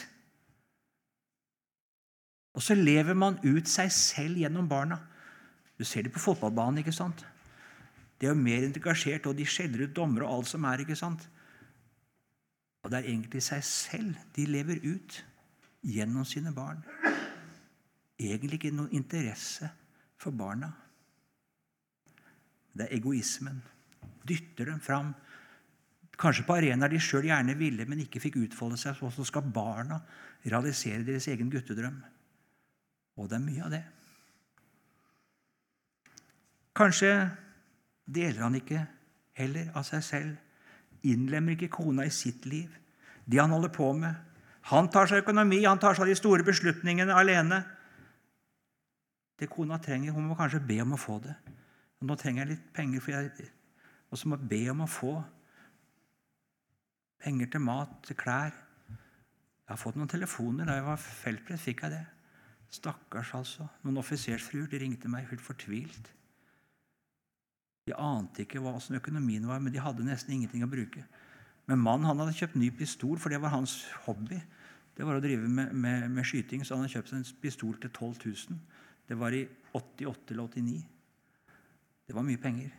[2.57, 4.99] Og så lever man ut seg selv gjennom barna.
[5.79, 6.79] Du ser det på fotballbanen.
[6.79, 7.27] ikke sant?
[8.21, 10.85] De er jo mer engasjert, og de skjeller ut dommere og alt som er.
[10.85, 11.29] ikke sant?
[12.85, 15.25] Og det er egentlig seg selv de lever ut
[15.83, 16.81] gjennom sine barn.
[18.21, 19.69] Egentlig ikke noen interesse
[20.21, 20.71] for barna.
[22.73, 23.61] Det er egoismen.
[24.27, 25.15] Dytter dem fram
[26.23, 28.99] Kanskje på arenaer de sjøl gjerne ville, men ikke fikk utfolde seg.
[29.01, 29.97] Så skal barna
[30.45, 31.97] realisere deres egen guttedrøm.
[33.19, 33.83] Og det er mye av det.
[36.79, 37.11] Kanskje
[38.09, 38.85] deler han ikke
[39.41, 40.37] heller av seg selv.
[41.09, 42.71] Innlemmer ikke kona i sitt liv,
[43.27, 44.15] det han holder på med.
[44.71, 47.65] Han tar seg økonomi, han tar seg de store beslutningene alene.
[49.39, 51.35] Det kona trenger, hun må kanskje be om å få det.
[52.03, 53.51] Nå trenger jeg litt penger, for jeg,
[54.13, 55.15] også må be om å få
[57.23, 58.51] Penger til mat, til klær.
[58.91, 60.67] Jeg har fått noen telefoner.
[60.67, 62.01] Da jeg var feltprest, fikk jeg det.
[62.73, 63.69] Stakkars, altså.
[63.85, 66.11] Noen offisersfruer de ringte meg helt fortvilt.
[67.87, 71.05] De ante ikke hva som økonomien var, men de hadde nesten ingenting å bruke.
[71.71, 74.41] Men mannen han hadde kjøpt ny pistol, for det var hans hobby.
[74.97, 77.79] Det var å drive med, med, med skyting, så han hadde kjøpt seg en pistol
[77.79, 78.59] til 12 000.
[79.09, 80.83] Det var i 88 eller 89.
[82.07, 82.71] Det var mye penger.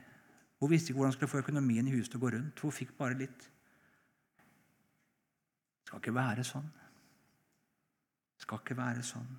[0.60, 2.62] Hun visste ikke hvordan hun skulle få økonomien i huset til å gå rundt.
[2.64, 3.50] Hun fikk bare litt
[5.84, 6.70] Det skal ikke være sånn.
[8.34, 9.34] Det skal ikke være sånn.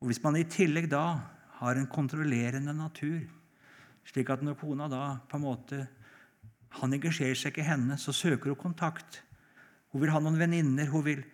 [0.00, 1.04] Og Hvis man i tillegg da
[1.60, 3.20] har en kontrollerende natur.
[4.08, 5.84] Slik at når kona da på en måte
[6.80, 9.20] Han engasjerer seg ikke i henne, så søker hun kontakt.
[9.92, 10.86] Hun vil ha noen venninner.
[10.88, 11.24] hun vil,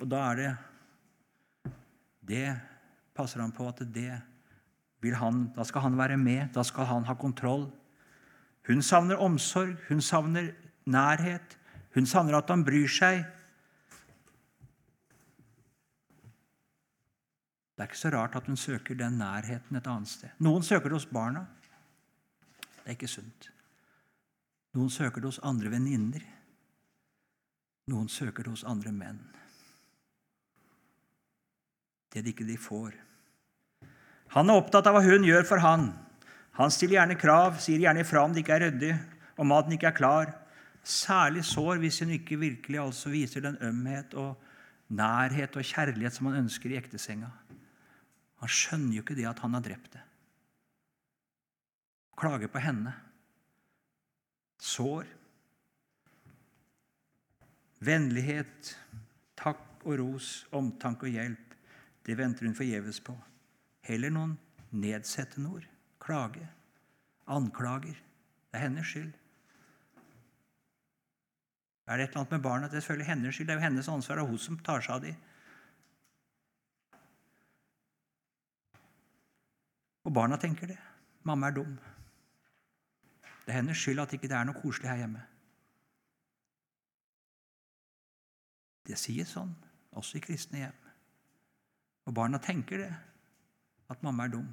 [0.00, 0.56] Og da er det
[2.26, 2.71] Det
[3.14, 4.20] passer han på at det
[5.02, 7.70] vil han, Da skal han være med, da skal han ha kontroll.
[8.66, 10.52] Hun savner omsorg, hun savner
[10.86, 11.58] nærhet,
[11.94, 13.24] hun savner at han bryr seg.
[17.72, 20.30] Det er ikke så rart at hun søker den nærheten et annet sted.
[20.38, 21.46] Noen søker det hos barna.
[22.60, 23.50] Det er ikke sunt.
[24.76, 26.22] Noen søker det hos andre venninner.
[27.90, 29.18] Noen søker det hos andre menn.
[32.12, 32.94] Det de ikke de får.
[34.36, 35.90] Han er opptatt av hva hun gjør for han.
[36.60, 38.92] Han stiller gjerne krav, sier gjerne ifra om det ikke er ryddig,
[39.40, 40.32] om maten ikke er klar.
[40.84, 44.34] Særlig sår hvis hun ikke virkelig altså viser den ømhet og
[44.92, 47.30] nærhet og kjærlighet som han ønsker i ektesenga.
[48.42, 50.02] Han skjønner jo ikke det at han har drept det.
[52.18, 52.92] Klager på henne.
[54.62, 55.06] Sår.
[57.82, 58.74] Vennlighet,
[59.38, 61.51] takk og ros, omtanke og hjelp,
[62.06, 63.14] det venter hun forgjeves på.
[63.86, 64.36] Heller noen
[64.70, 65.66] nedsettende ord.
[66.02, 66.46] Klage.
[67.26, 67.98] Anklager.
[68.50, 69.12] Det er hennes skyld.
[71.86, 72.68] Er det et eller annet med barna?
[72.68, 73.48] Det er selvfølgelig hennes skyld.
[73.48, 74.16] Det er jo hennes ansvar.
[74.16, 75.16] Det er hun som tar seg av dem.
[80.04, 80.78] Og barna tenker det.
[81.22, 81.78] Mamma er dum.
[83.46, 85.22] Det er hennes skyld at ikke det er noe koselig her hjemme.
[88.86, 89.52] Det sies sånn,
[89.94, 90.81] også i kristne hjem.
[92.06, 92.90] Og barna tenker det,
[93.92, 94.48] at mamma er dum.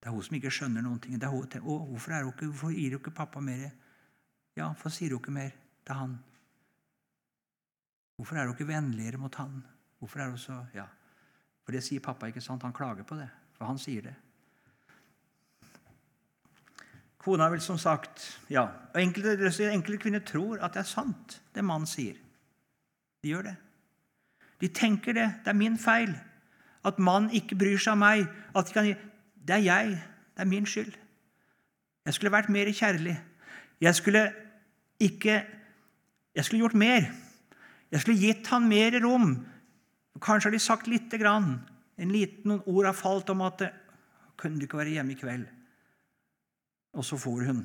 [0.00, 1.16] Det er hun som ikke skjønner noen ting.
[1.16, 3.70] Det er hun, å, hvorfor, er hun ikke, hvorfor gir hun ikke pappa mer?
[4.56, 5.54] Ja, hvorfor sier hun ikke mer
[5.86, 6.18] til han?
[8.18, 9.62] Hvorfor er hun ikke vennligere mot han?
[9.98, 10.84] Hvorfor er hun så Ja,
[11.64, 12.62] for det sier pappa, ikke sant?
[12.62, 14.14] Han klager på det, for han sier det.
[17.24, 21.64] Kona vil som sagt ja, og Enkelte, enkelte kvinner tror at det er sant, det
[21.64, 22.18] mannen sier.
[23.24, 23.54] De gjør det.
[24.64, 25.26] De tenker det.
[25.44, 26.14] Det er min feil.
[26.88, 28.24] At mannen ikke bryr seg om meg.
[28.56, 28.86] At de kan,
[29.36, 29.90] det er jeg.
[30.32, 30.94] Det er min skyld.
[32.04, 33.18] Jeg skulle vært mer kjærlig.
[33.80, 34.24] Jeg skulle
[35.00, 35.44] ikke
[36.34, 37.04] Jeg skulle gjort mer.
[37.92, 39.36] Jeg skulle gitt han mer rom.
[40.18, 41.60] Kanskje har de sagt lite grann.
[41.94, 43.62] En liten noen ord har falt om at
[44.34, 45.44] kunne du ikke være hjemme i kveld?
[46.98, 47.60] Og så får hun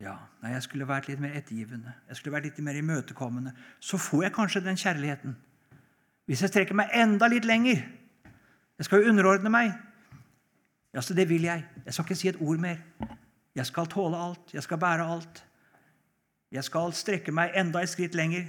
[0.00, 1.94] Ja, nei, jeg skulle vært litt mer ettergivende.
[2.08, 3.54] Jeg skulle vært litt mer imøtekommende.
[3.80, 5.36] Så får jeg kanskje den kjærligheten.
[6.26, 7.84] Hvis jeg strekker meg enda litt lenger
[8.76, 9.70] Jeg skal jo underordne meg.
[10.92, 11.64] Ja, så det vil jeg.
[11.84, 12.76] Jeg skal ikke si et ord mer.
[13.56, 14.52] Jeg skal tåle alt.
[14.52, 15.44] Jeg skal bære alt.
[16.52, 18.44] Jeg skal strekke meg enda et skritt lenger.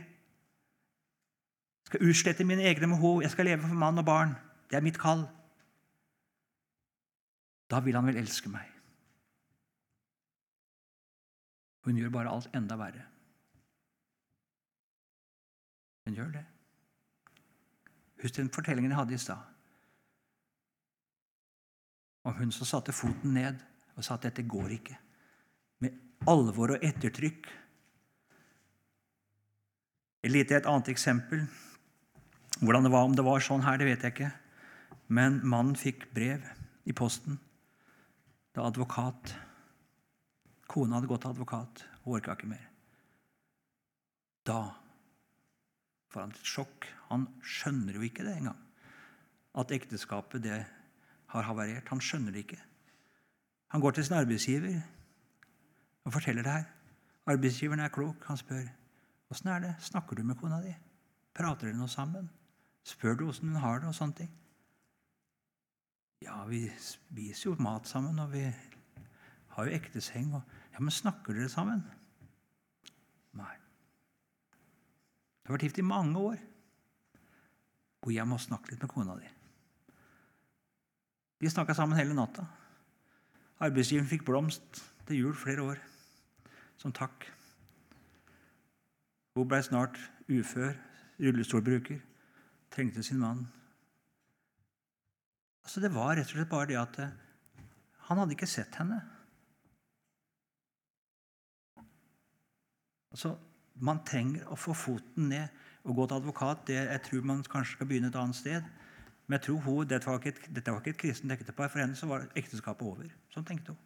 [1.88, 3.22] Jeg skal utslette mine egne behov.
[3.22, 4.36] Jeg skal leve for mann og barn.
[4.70, 5.24] Det er mitt kall.
[7.72, 8.77] Da vil han vel elske meg.
[11.88, 13.06] Hun gjør bare alt enda verre.
[16.04, 16.44] Hun gjør det.
[18.24, 19.54] Husk den fortellingen jeg hadde i stad.
[22.28, 23.62] Om hun som satte foten ned
[23.96, 24.98] og sa at dette går ikke.
[25.80, 25.96] Med
[26.28, 27.48] alvor og ettertrykk
[30.28, 31.46] Litt et annet eksempel.
[32.60, 34.32] Hvordan det var, Om det var sånn her, det vet jeg ikke.
[35.08, 36.44] Men mannen fikk brev
[36.84, 37.40] i posten
[38.58, 39.38] da advokat
[40.68, 42.66] Kona hadde gått til advokat og orka ikke mer.
[44.48, 44.60] Da
[46.12, 46.88] får han et sjokk.
[47.10, 48.60] Han skjønner jo ikke det engang.
[49.58, 50.60] At ekteskapet det
[51.34, 51.90] har havarert.
[51.92, 52.62] Han skjønner det ikke.
[53.74, 54.82] Han går til sin arbeidsgiver
[56.08, 56.68] og forteller det her.
[57.28, 58.24] Arbeidsgiveren er klok.
[58.28, 58.68] Han spør
[59.30, 59.76] Åssen er det?
[59.84, 60.72] Snakker du med kona di?
[61.36, 62.30] Prater dere noe sammen?
[62.88, 63.90] Spør du åssen hun har det?
[63.90, 64.30] og sånne ting?
[66.24, 68.46] Ja, vi spiser jo mat sammen, og vi
[69.54, 70.32] har jo ekteseng.
[70.40, 70.42] Og,
[70.78, 71.82] ja, Men snakker dere sammen?
[73.34, 73.56] Nei.
[75.42, 76.38] Du har vært gift i mange år.
[78.06, 79.32] Gå hjem og snakk litt med kona di.
[81.42, 82.46] Vi snakka sammen hele natta.
[83.58, 85.82] Arbeidsgiveren fikk blomst til jul flere år
[86.78, 87.26] som takk.
[89.34, 89.98] Hun ble snart
[90.30, 90.76] ufør,
[91.18, 92.00] rullestolbruker,
[92.70, 93.48] trengte sin mann.
[95.66, 97.16] Altså Det var rett og slett bare det at eh,
[98.08, 99.02] han hadde ikke sett henne.
[103.18, 103.36] Altså,
[103.78, 105.52] Man trenger å få foten ned
[105.86, 106.64] og gå til advokat.
[106.66, 108.70] Det, jeg tror man kanskje skal begynne et annet sted.
[109.28, 111.70] Men jeg tror hun, dette var ikke et, dette var ikke et kristent ektepar.
[111.70, 113.12] For henne så var ekteskapet over.
[113.34, 113.84] Sånn tenkte hun.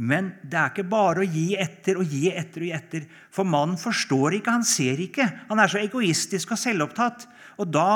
[0.00, 3.08] Men det er ikke bare å gi etter og gi etter og gi etter.
[3.32, 5.26] For mannen forstår ikke, han ser ikke.
[5.48, 7.26] Han er så egoistisk og selvopptatt.
[7.60, 7.88] Og da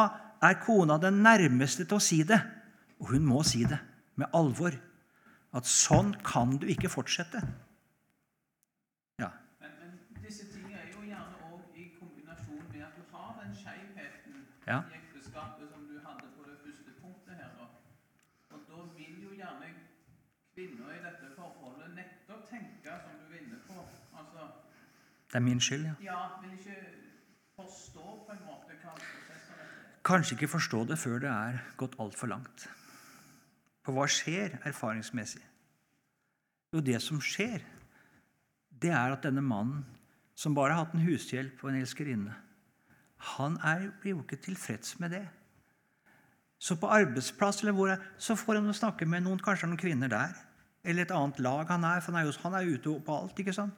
[0.44, 2.40] er kona den nærmeste til å si det.
[3.00, 3.80] Og hun må si det
[4.20, 4.76] med alvor.
[5.56, 7.40] At sånn kan du ikke fortsette.
[9.22, 9.30] Ja.
[9.62, 13.54] Men, men disse tingene er jo gjerne òg i kombinasjon med at du har den
[13.56, 14.80] skjevheten Ja.
[14.90, 17.50] i ekteskapet som du hadde på det første punktet her.
[17.58, 17.66] da.
[18.56, 19.72] Og da vil jo gjerne
[20.54, 23.80] kvinner i dette forholdet nettopp tenke som du er på.
[24.18, 24.48] Altså,
[25.28, 25.94] Det er min skyld, ja.
[26.00, 26.78] ja, vil ikke
[27.56, 29.74] forstå på en måte hva prosessen er.
[30.04, 32.68] Kanskje ikke forstå det før det er gått altfor langt.
[33.84, 35.42] For hva skjer erfaringsmessig?
[36.72, 37.62] Jo, det som skjer,
[38.82, 39.84] det er at denne mannen,
[40.34, 42.34] som bare har hatt en hushjelp og en elskerinne,
[43.24, 45.24] han er, jo ikke tilfreds med det.
[46.58, 50.34] Så på arbeidsplass eller hvor, så får han snakke med noen, kanskje noen kvinner der.
[50.84, 53.38] Eller et annet lag han er, for han er jo han er ute på alt.
[53.38, 53.74] ikke sant?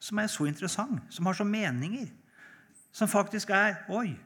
[0.00, 2.08] Som er så interessant, som har så meninger.
[2.92, 4.16] Som faktisk er Oi,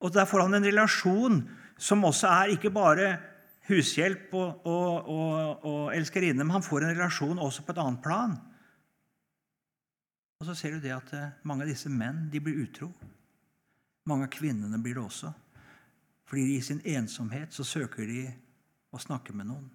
[0.00, 1.42] og der får han en relasjon
[1.80, 3.18] som også er ikke bare
[3.68, 8.02] hushjelp og, og, og, og elskerinne, men han får en relasjon også på et annet
[8.04, 8.36] plan.
[10.40, 12.88] Og så ser du det at eh, mange av disse menn de blir utro.
[14.10, 15.30] Mange av kvinnene blir det også.
[16.30, 18.24] Fordi i sin ensomhet så søker de
[18.90, 19.68] å snakke med noen.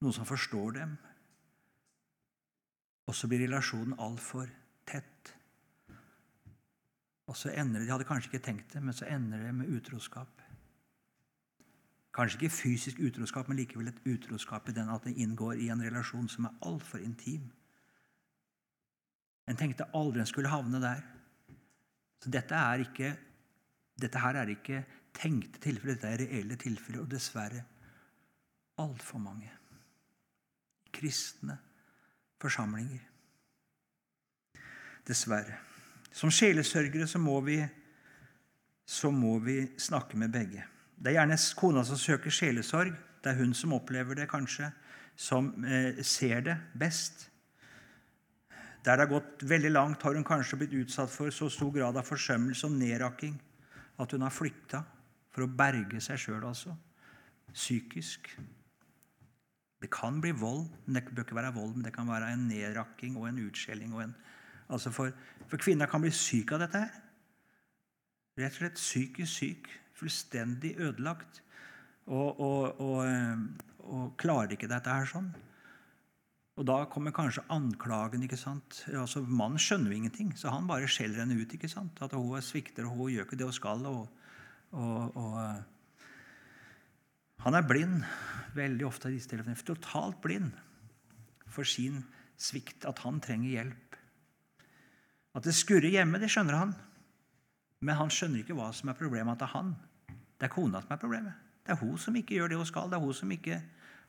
[0.00, 0.94] Noen som forstår dem.
[3.08, 4.48] Og så blir relasjonen altfor
[4.88, 5.34] tett.
[7.30, 9.70] Og så ender det, De hadde kanskje ikke tenkt det, men så ender det med
[9.70, 10.42] utroskap.
[12.14, 15.82] Kanskje ikke fysisk utroskap, men likevel et utroskap i den at det inngår i en
[15.84, 17.50] relasjon som er altfor intim.
[19.46, 21.04] En tenkte aldri en skulle havne der.
[22.20, 23.14] Så dette, er ikke,
[24.00, 24.82] dette her er ikke
[25.16, 27.64] tenkte tilfeller, dette er reelle tilfeller, og dessverre
[28.80, 29.50] altfor mange.
[30.92, 31.58] Kristne
[32.40, 33.02] forsamlinger.
[35.06, 35.58] Dessverre.
[36.12, 37.60] Som sjelesørgere så må vi,
[38.86, 40.64] så må vi snakke med begge.
[40.96, 42.92] Det er gjerne kona som søker sjelesorg.
[43.20, 44.70] Det er hun som opplever det, kanskje,
[45.16, 47.28] som eh, ser det best.
[48.84, 51.96] Der det har gått veldig langt, har hun kanskje blitt utsatt for så stor grad
[52.00, 53.36] av forsømmelse og nedrakking
[54.00, 54.82] at hun har flykta
[55.30, 56.74] for å berge seg sjøl, altså.
[57.50, 58.30] Psykisk.
[59.80, 62.48] Det kan bli vold, men det bør ikke være vold, men det kan være en
[62.50, 63.94] nedrakking og en utskjelling.
[63.96, 64.16] Og en,
[64.68, 65.14] altså for,
[65.48, 66.98] for kvinner kan bli syk av dette her.
[68.40, 69.70] Rett og slett psykisk syk.
[70.00, 71.42] Fullstendig ødelagt.
[72.10, 73.42] Og, og, og, eh,
[73.90, 75.28] og klarer ikke dette her sånn.
[76.60, 78.22] Og da kommer kanskje anklagen.
[78.22, 78.82] ikke sant?
[78.92, 81.54] Altså, Mannen skjønner jo ingenting, så han bare skjeller henne ut.
[81.56, 81.96] ikke sant?
[82.04, 83.86] At hun er svikter, og hun gjør ikke det hun skal.
[83.88, 84.08] og,
[84.76, 85.62] og, og eh,
[87.46, 88.04] Han er blind
[88.54, 89.56] veldig ofte i disse tilfellene.
[89.56, 90.52] Totalt blind
[91.48, 92.04] for sin
[92.36, 93.96] svikt, at han trenger hjelp.
[95.34, 96.76] At det skurrer hjemme, det skjønner han.
[97.80, 99.32] Men han skjønner ikke hva som er problemet.
[99.32, 99.76] At det er han.
[100.36, 101.52] Det er kona som er problemet.
[101.64, 102.92] Det er hun som ikke gjør det hun skal.
[102.92, 103.62] Det er hun som ikke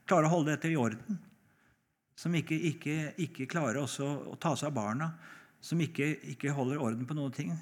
[0.03, 1.30] klarer å holde dette i orden.
[2.22, 2.95] Som ikke, ikke,
[3.26, 5.07] ikke klarer å ta seg av barna.
[5.61, 6.05] Som ikke,
[6.36, 7.55] ikke holder orden på noen ting.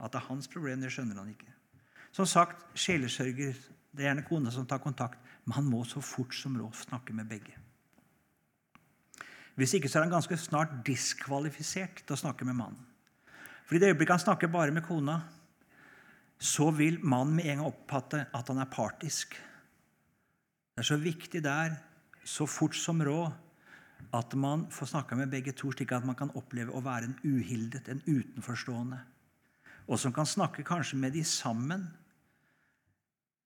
[0.00, 1.52] At det er hans problem, det skjønner han ikke.
[2.16, 3.56] Som sagt, sjelesørger
[3.96, 7.14] det er gjerne kona som tar kontakt, men han må så fort som råd snakke
[7.16, 7.54] med begge.
[9.56, 12.82] Hvis ikke så er han ganske snart diskvalifisert til å snakke med mannen.
[13.64, 15.22] For i det øyeblikket han snakker bare med kona,
[16.36, 19.32] så vil mannen med en gang oppfatte at han er partisk.
[20.76, 21.78] Det er så viktig der,
[22.20, 23.32] så fort som råd,
[24.12, 27.16] at man får snakka med begge to, slik at man kan oppleve å være en
[27.24, 28.98] uhildet, en utenforstående.
[29.88, 31.88] Og som kan snakke kanskje med de sammen,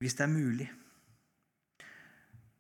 [0.03, 0.69] hvis det er mulig.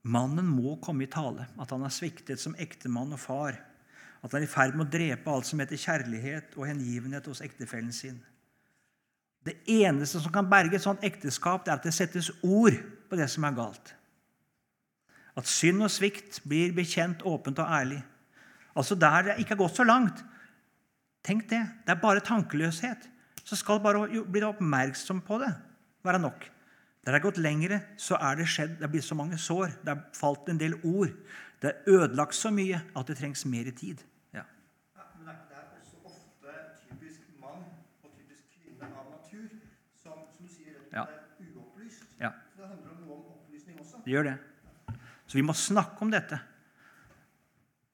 [0.07, 3.59] Mannen må komme i tale, at han har sviktet som ektemann og far.
[4.23, 7.43] At han er i ferd med å drepe alt som heter kjærlighet og hengivenhet hos
[7.43, 8.23] ektefellen sin.
[9.43, 12.79] Det eneste som kan berge et sånt ekteskap, det er at det settes ord
[13.11, 13.97] på det som er galt.
[15.37, 18.03] At synd og svikt blir bekjent åpent og ærlig.
[18.76, 20.24] Altså der det ikke har gått så langt.
[21.24, 21.62] Tenk det.
[21.87, 23.09] Det er bare tankeløshet.
[23.45, 25.53] Så skal bare bli oppmerksom på det
[26.05, 26.45] være nok.
[27.05, 29.72] Der det har gått lengre, så er det skjedd, det er blitt så mange sår.
[29.85, 31.12] Det er falt en del ord.
[31.62, 34.05] Det er ødelagt så mye at det trengs mer tid.
[34.35, 34.45] Ja.
[34.97, 36.53] Ja, men er også ofte
[36.85, 37.64] typisk mann
[38.05, 39.49] og typisk kvinne av natur
[40.03, 41.05] som, som sier, at Ja.
[41.05, 42.05] slett er uopplyst?
[42.20, 42.31] Ja.
[42.57, 44.05] Det handler om noe om opplysning også.
[44.05, 44.39] Det gjør det.
[45.31, 46.41] Så vi må snakke om dette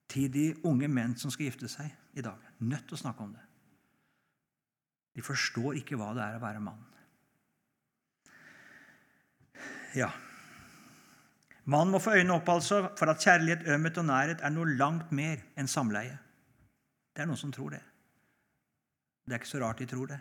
[0.09, 2.41] til de unge menn som skal gifte seg i dag.
[2.65, 3.43] Nødt til å snakke om det.
[5.17, 6.81] De forstår ikke hva det er å være mann.
[9.97, 10.09] Ja.
[11.69, 15.13] Mannen må få øynene opp altså for at kjærlighet, ømhet og nærhet er noe langt
[15.13, 16.17] mer enn samleie.
[17.13, 17.83] Det er noen som tror det.
[19.27, 20.21] Det er ikke så rart de tror det.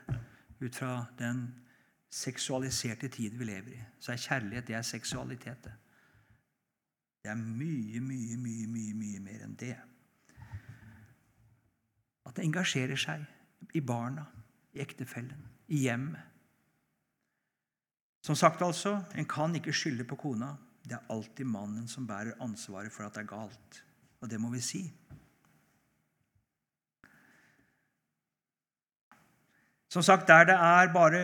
[0.60, 1.48] ut fra den
[2.10, 5.64] seksualiserte tid vi lever i, så er kjærlighet det er seksualitet.
[5.64, 5.85] Det
[7.26, 9.74] Det er mye, mye, mye, mye, mye mer enn det.
[12.22, 13.24] At det engasjerer seg
[13.74, 14.28] i barna,
[14.78, 16.22] i ektefellen, i hjemmet.
[18.22, 20.52] Som sagt, altså, en kan ikke skylde på kona.
[20.86, 23.80] Det er alltid mannen som bærer ansvaret for at det er galt.
[24.22, 24.84] Og det må vi si.
[29.90, 31.24] Som sagt, der det er bare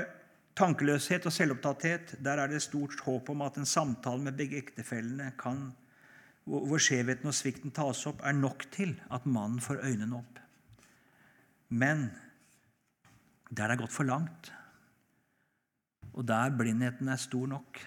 [0.58, 5.30] tankeløshet og selvopptatthet, der er det stort håp om at en samtale med begge ektefellene
[5.38, 5.70] kan,
[6.46, 10.40] hvor skjevheten og svikten tas opp, er nok til at mannen får øynene opp.
[11.70, 12.10] Men
[13.50, 14.52] der det er gått for langt,
[16.14, 17.80] og der blindheten er stor nok,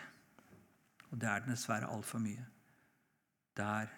[1.10, 2.46] og det er den dessverre altfor mye,
[3.56, 3.90] der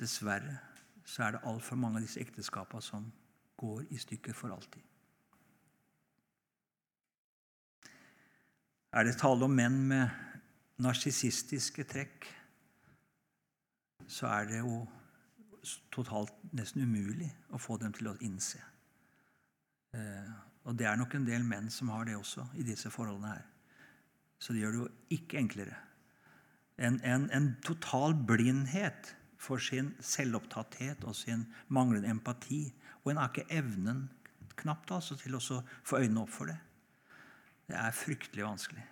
[0.00, 0.58] dessverre
[1.06, 3.06] så er det altfor mange av disse ekteskapene som
[3.56, 4.82] går i stykker for alltid.
[8.96, 12.26] Er det tale om menn med narsissistiske trekk,
[14.08, 14.84] så er det jo
[15.94, 18.60] totalt nesten umulig å få dem til å innse.
[19.96, 20.30] Eh,
[20.66, 23.44] og det er nok en del menn som har det også i disse forholdene her.
[24.38, 25.76] Så det gjør det jo ikke enklere.
[26.76, 32.74] En, en, en total blindhet for sin selvopptatthet og sin manglende empati.
[33.04, 34.08] Og en har ikke evnen
[34.60, 36.58] knapt altså, til å få øynene opp for det.
[37.66, 38.84] Det er fryktelig vanskelig.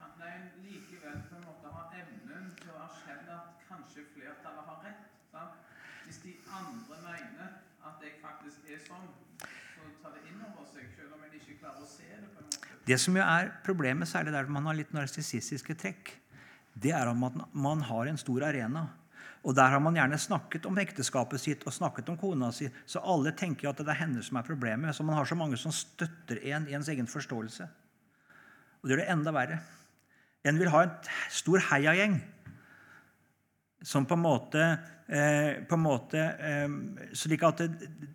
[0.00, 4.80] Kan en likevel på en måte ha evnen til å erkjenne at kanskje flertallet har
[4.86, 5.04] rett?
[5.30, 5.60] Sant?
[6.06, 9.10] Hvis de andre mener at jeg faktisk er sånn,
[12.86, 16.16] det som jo er problemet, særlig der man har litt narsissistiske trekk,
[16.74, 18.88] det er at man har en stor arena.
[19.42, 23.02] Og Der har man gjerne snakket om ekteskapet sitt og snakket om kona si, så
[23.02, 24.94] alle tenker at det er henne som er problemet.
[24.94, 27.66] Så man har så mange som støtter en i ens egen forståelse.
[28.82, 29.58] Og det gjør det enda verre.
[30.46, 30.94] En vil ha en
[31.30, 32.20] stor heiagjeng
[33.82, 34.62] som på en måte,
[35.08, 36.76] eh, på en måte eh,
[37.18, 37.64] Slik at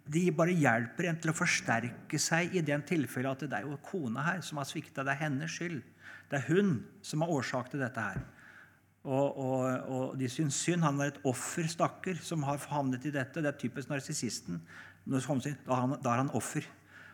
[0.07, 3.79] de bare hjelper en til å forsterke seg i den tilfellet at det er jo
[3.83, 5.03] kona her som har svikta.
[5.03, 5.81] Det er hennes skyld.
[6.31, 8.23] Det er hun som har årsak til dette her.
[9.07, 10.83] Og, og, og, de syns synd.
[10.83, 13.43] Han er et offer, stakkar, som har havnet i dette.
[13.43, 14.59] Det er typisk narsissisten.
[15.07, 16.67] Da er han, er offer.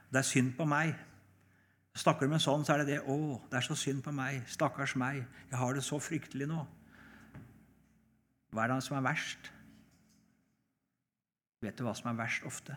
[0.10, 0.96] Det er synd på meg.
[1.98, 3.02] Snakker du med sånn, så er det det.
[3.06, 4.42] 'Å, det er så synd på meg.
[4.50, 5.22] Stakkars meg.
[5.52, 6.66] Jeg har det så fryktelig nå.'
[8.54, 9.50] Hva er det som er verst?
[11.64, 12.76] Vet du hva som er verst ofte?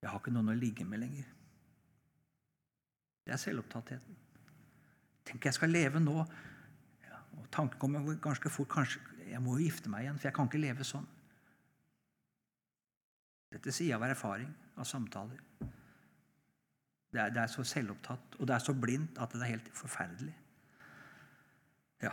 [0.00, 1.26] Jeg har ikke noen å ligge med lenger.
[3.26, 4.16] Det er selvopptattheten.
[5.28, 6.16] Tenk, jeg skal leve nå
[7.30, 10.48] og tanken kommer ganske fort kanskje, jeg må jo gifte meg igjen, for jeg kan
[10.50, 11.06] ikke leve sånn.
[13.50, 15.38] Dette sier jeg av erfaring, av samtaler.
[17.10, 19.70] Det er, det er, så selvopptatt, og det er så blindt at det er helt
[19.74, 20.34] forferdelig.
[22.04, 22.12] Ja.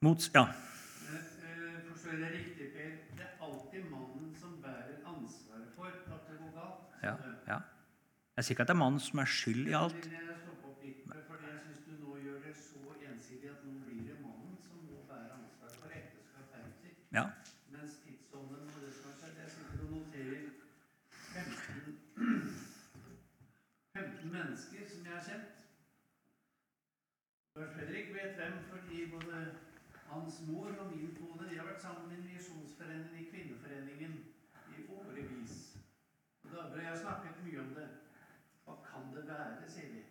[0.00, 0.42] Mot, ja.
[0.42, 2.90] Eh, forstår jeg riktig, Per?
[3.16, 6.82] Det er alltid mannen som bærer ansvaret for at det går galt.
[7.02, 7.14] Ja,
[7.52, 7.58] ja.
[8.36, 10.04] Jeg sier ikke at det er mannen som er skyld i alt.
[10.04, 13.64] Men jeg stopper opp litt, fordi jeg synes du nå gjør det så ensidig at
[13.64, 16.92] nå blir det mannen som må bære ansvaret for ekteskap heretter.
[17.18, 17.24] Ja.
[17.72, 20.42] Mens tidsånden og det som har skjedd Jeg sitter og noterer
[21.32, 21.96] 15,
[23.94, 25.48] 15 mennesker som jeg har kjent.
[27.56, 29.40] Lars Fredrik vet hvem, fordi både
[30.16, 34.14] hans mor og min kone de har vært sammen i Misjonsforeningen i Kvinneforeningen
[34.76, 35.56] i årevis.
[36.44, 37.88] Og da og jeg har snakket mye om det.
[38.64, 40.04] Hva kan det være, sier vi.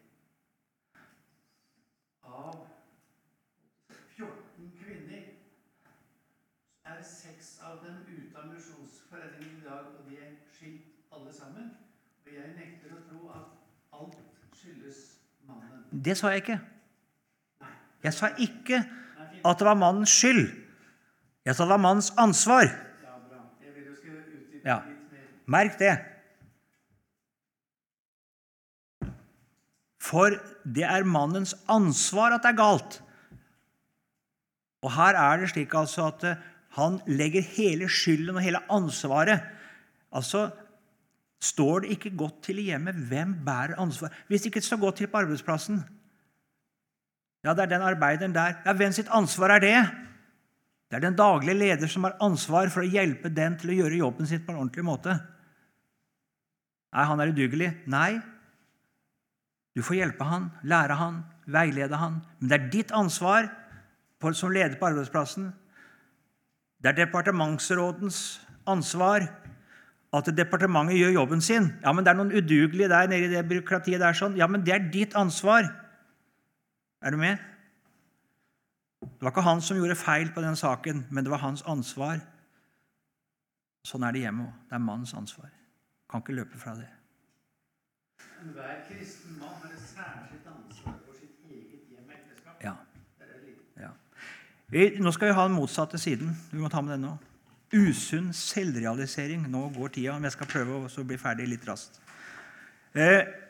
[2.24, 2.68] Av
[4.16, 5.24] 14 kvinner
[6.86, 11.74] er seks av dem ute av Misjonsforeningen i dag, og de er skilt alle sammen.
[12.26, 14.22] Og jeg nekter å tro at alt
[14.54, 15.02] skyldes
[15.48, 15.84] mannen.
[16.06, 16.60] Det sa jeg ikke.
[17.62, 17.74] Nei.
[18.04, 18.84] Jeg sa ikke.
[19.46, 20.48] At det var mannens skyld.
[21.46, 22.70] Jeg sa det var mannens ansvar.
[24.66, 24.80] Ja.
[25.46, 25.94] Merk det.
[30.02, 33.00] For det er mannens ansvar at det er galt.
[34.86, 36.42] Og her er det slik altså at eh,
[36.78, 39.52] han legger hele skylden og hele ansvaret
[40.16, 40.50] Altså
[41.44, 44.14] står det ikke godt til i hjemmet, hvem bærer ansvaret?
[44.28, 45.82] Hvis det ikke står godt til på arbeidsplassen
[47.46, 48.58] Ja, det er den arbeideren der.
[48.66, 49.78] Ja, hvem sitt ansvar er det?
[50.90, 54.02] Det er den daglige leder som har ansvar for å hjelpe den til å gjøre
[54.02, 55.14] jobben sin på en ordentlig måte.
[56.96, 57.70] Nei, han er udugelig?
[57.92, 58.18] Nei.
[59.76, 61.22] Du får hjelpe han, lære han,
[61.52, 62.22] veilede han.
[62.40, 63.52] Men det er ditt ansvar
[64.34, 65.52] som leder på arbeidsplassen.
[66.82, 68.22] Det er departementsrådens
[68.66, 69.28] ansvar
[70.16, 71.68] at departementet gjør jobben sin.
[71.84, 74.18] Ja, men det er noen udugelige der nede i det byråkratiet der.
[74.18, 74.38] sånn.
[74.40, 75.68] Ja, men det er ditt ansvar.
[77.06, 77.38] Er du med?
[79.02, 82.18] Det var ikke han som gjorde feil på den saken, men det var hans ansvar.
[83.86, 84.56] Sånn er det hjemme òg.
[84.66, 85.52] Det er mannens ansvar.
[86.10, 86.88] Kan ikke løpe fra det.
[88.42, 92.66] Enhver kristen mann har et særskilt ansvar for sitt eget hjem og ekteskap.
[92.66, 92.74] Ja.
[93.78, 93.94] Ja.
[95.06, 96.34] Nå skal vi ha den motsatte siden.
[96.52, 97.16] Vi må ta med den nå.
[97.76, 99.46] Usunn selvrealisering.
[99.52, 102.02] Nå går tida, men jeg skal prøve å bli ferdig litt raskt.
[102.98, 103.45] Eh,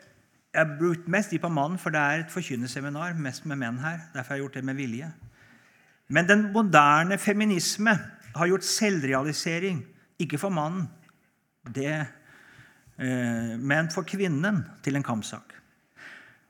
[0.56, 3.12] jeg har brukt mest de på mannen, for det er et forkynnerseminar.
[3.20, 3.98] Mest med menn her.
[4.14, 5.10] Derfor har jeg gjort det med vilje.
[6.08, 7.92] Men den moderne feminisme
[8.36, 9.82] har gjort selvrealisering
[10.22, 10.86] ikke for mannen,
[11.74, 11.92] det,
[12.96, 15.52] eh, men for kvinnen til en kampsak.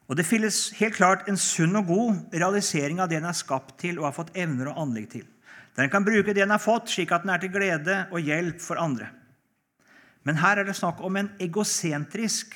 [0.06, 3.78] Og Det finnes helt klart en sunn og god realisering av det den er skapt
[3.78, 5.24] til og har fått evner og anlegg til.
[5.76, 8.60] Den kan bruke det den har fått, slik at den er til glede og hjelp
[8.60, 9.10] for andre.
[10.22, 12.54] Men her er det snakk om en egosentrisk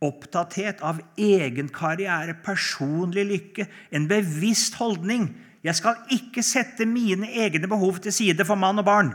[0.00, 5.28] opptatthet av egen karriere, personlig lykke, en bevisst holdning.
[5.64, 9.12] Jeg skal ikke sette mine egne behov til side for mann og barn.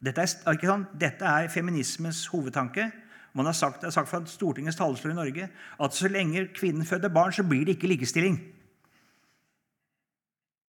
[0.00, 0.92] Dette er, sant?
[1.00, 2.90] Dette er feminismens hovedtanke.
[3.36, 6.88] Man har sagt, det er sagt fra Stortingets talerstol i Norge at så lenge kvinnen
[6.88, 8.38] føder barn, så blir det ikke likestilling.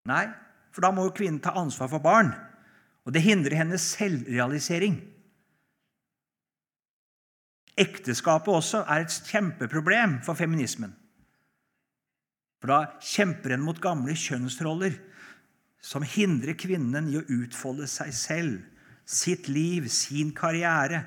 [0.08, 0.26] Nei,
[0.72, 2.32] for da må jo kvinnen ta ansvar for barn.
[3.06, 5.00] Og det hindrer hennes selvrealisering.
[7.80, 10.92] Ekteskapet også er et kjempeproblem for feminismen.
[12.62, 14.98] For da kjemper en mot gamle kjønnsroller
[15.82, 18.60] som hindrer kvinnen i å utfolde seg selv,
[19.06, 21.02] sitt liv, sin karriere.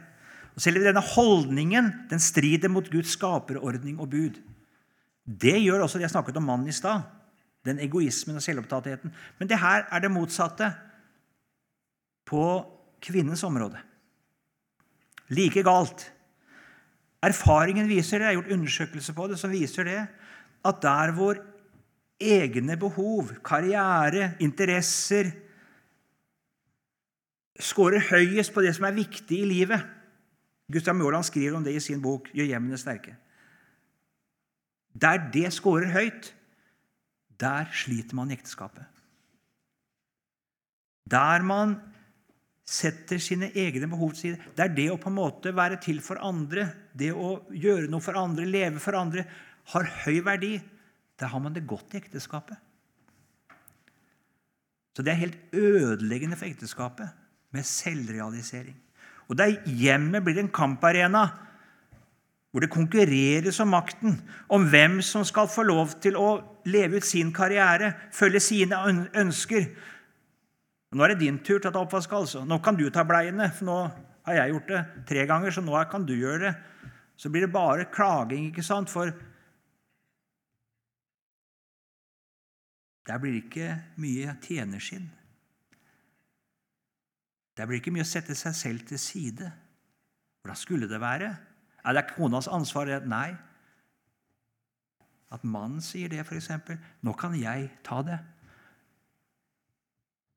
[0.55, 4.41] Og Selv denne holdningen den strider mot Guds skaperordning og bud.
[5.25, 7.07] Det gjør også det jeg snakket om mannen i stad.
[7.65, 9.15] Den egoismen og selvopptattheten.
[9.39, 10.73] Men det her er det motsatte
[12.29, 12.43] på
[13.05, 13.79] kvinnens område.
[15.31, 16.11] Like galt.
[17.25, 20.01] Erfaringen viser det, jeg har gjort undersøkelser på det, som viser det,
[20.65, 21.41] at der hvor
[22.21, 25.33] egne behov, karriere, interesser
[27.61, 29.85] scorer høyest på det som er viktig i livet
[30.73, 33.15] Gustav Mjåland skriver om det i sin bok 'Gjør hjemmene sterke'.
[35.01, 36.35] Der det scorer høyt,
[37.41, 38.85] der sliter man i ekteskapet.
[41.11, 41.77] Der man
[42.65, 44.53] setter sine egne behov til side.
[44.57, 48.05] Det er det å på en måte være til for andre, det å gjøre noe
[48.05, 49.27] for andre, leve for andre,
[49.75, 50.55] har høy verdi.
[51.21, 52.57] Da har man det godt i ekteskapet.
[54.95, 57.11] Så det er helt ødeleggende for ekteskapet
[57.55, 58.77] med selvrealisering.
[59.29, 61.29] Og der hjemmet blir en kamparena
[62.55, 64.13] hvor det konkurreres om makten,
[64.47, 66.37] om hvem som skal få lov til å
[66.71, 68.79] leve ut sin karriere, følge sine
[69.19, 69.65] ønsker,
[70.95, 72.13] nå er det din tur til å ta oppvask.
[72.13, 72.45] altså.
[72.47, 73.79] Nå kan du ta bleiene, for nå
[74.27, 76.55] har jeg gjort det tre ganger, så nå kan du gjøre det.
[77.17, 78.91] Så blir det bare klaging, ikke sant?
[78.91, 79.13] For
[83.07, 83.71] der blir det ikke
[84.01, 85.11] mye tjenerskinn.
[87.55, 89.51] Der blir det ikke mye å sette seg selv til side.
[90.43, 91.35] Hvordan skulle det være?
[91.85, 92.91] Er det konas ansvar?
[93.07, 93.35] Nei.
[95.35, 96.51] At mannen sier det, f.eks.
[97.03, 98.34] 'Nå kan jeg ta det'.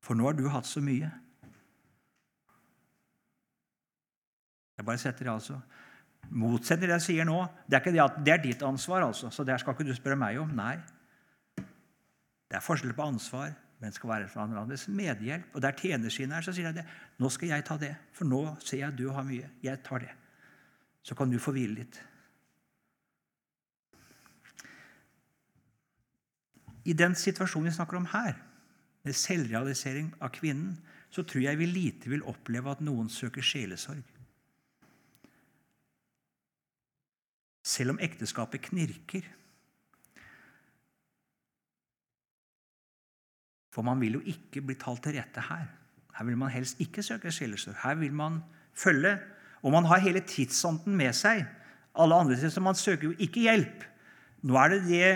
[0.04, 1.10] For nå har du hatt så mye.
[4.78, 5.58] Jeg bare setter det altså.
[6.28, 7.38] Motsetter det jeg sier nå.
[7.66, 9.94] Det er ikke det at det er ditt ansvar, altså, så det skal ikke du
[9.96, 10.52] spørre meg om.
[10.54, 10.76] Nei.
[12.48, 15.50] Det er forskjell på ansvar, men skal være for hverandres medhjelp.
[15.54, 16.86] Og der tjenerskinnet er, så sier jeg det.
[17.18, 19.50] Nå skal jeg ta det, for nå ser jeg at du har mye.
[19.64, 20.12] Jeg tar det.
[21.02, 22.00] Så kan du få hvile litt.
[26.88, 28.38] I den situasjonen vi snakker om her,
[29.08, 30.76] med selvrealisering av kvinnen,
[31.08, 34.04] så tror jeg vi lite vil oppleve at noen søker sjelesorg.
[37.68, 39.24] Selv om ekteskapet knirker.
[43.72, 45.66] For man vil jo ikke bli talt til rette her.
[46.18, 47.76] Her vil man helst ikke søke sjelesorg.
[47.82, 48.40] Her vil man
[48.74, 49.16] følge.
[49.62, 51.44] Og man har hele tidsånden med seg.
[51.98, 53.84] Alle andre steder, Man søker jo ikke hjelp.
[54.42, 55.10] Nå er det det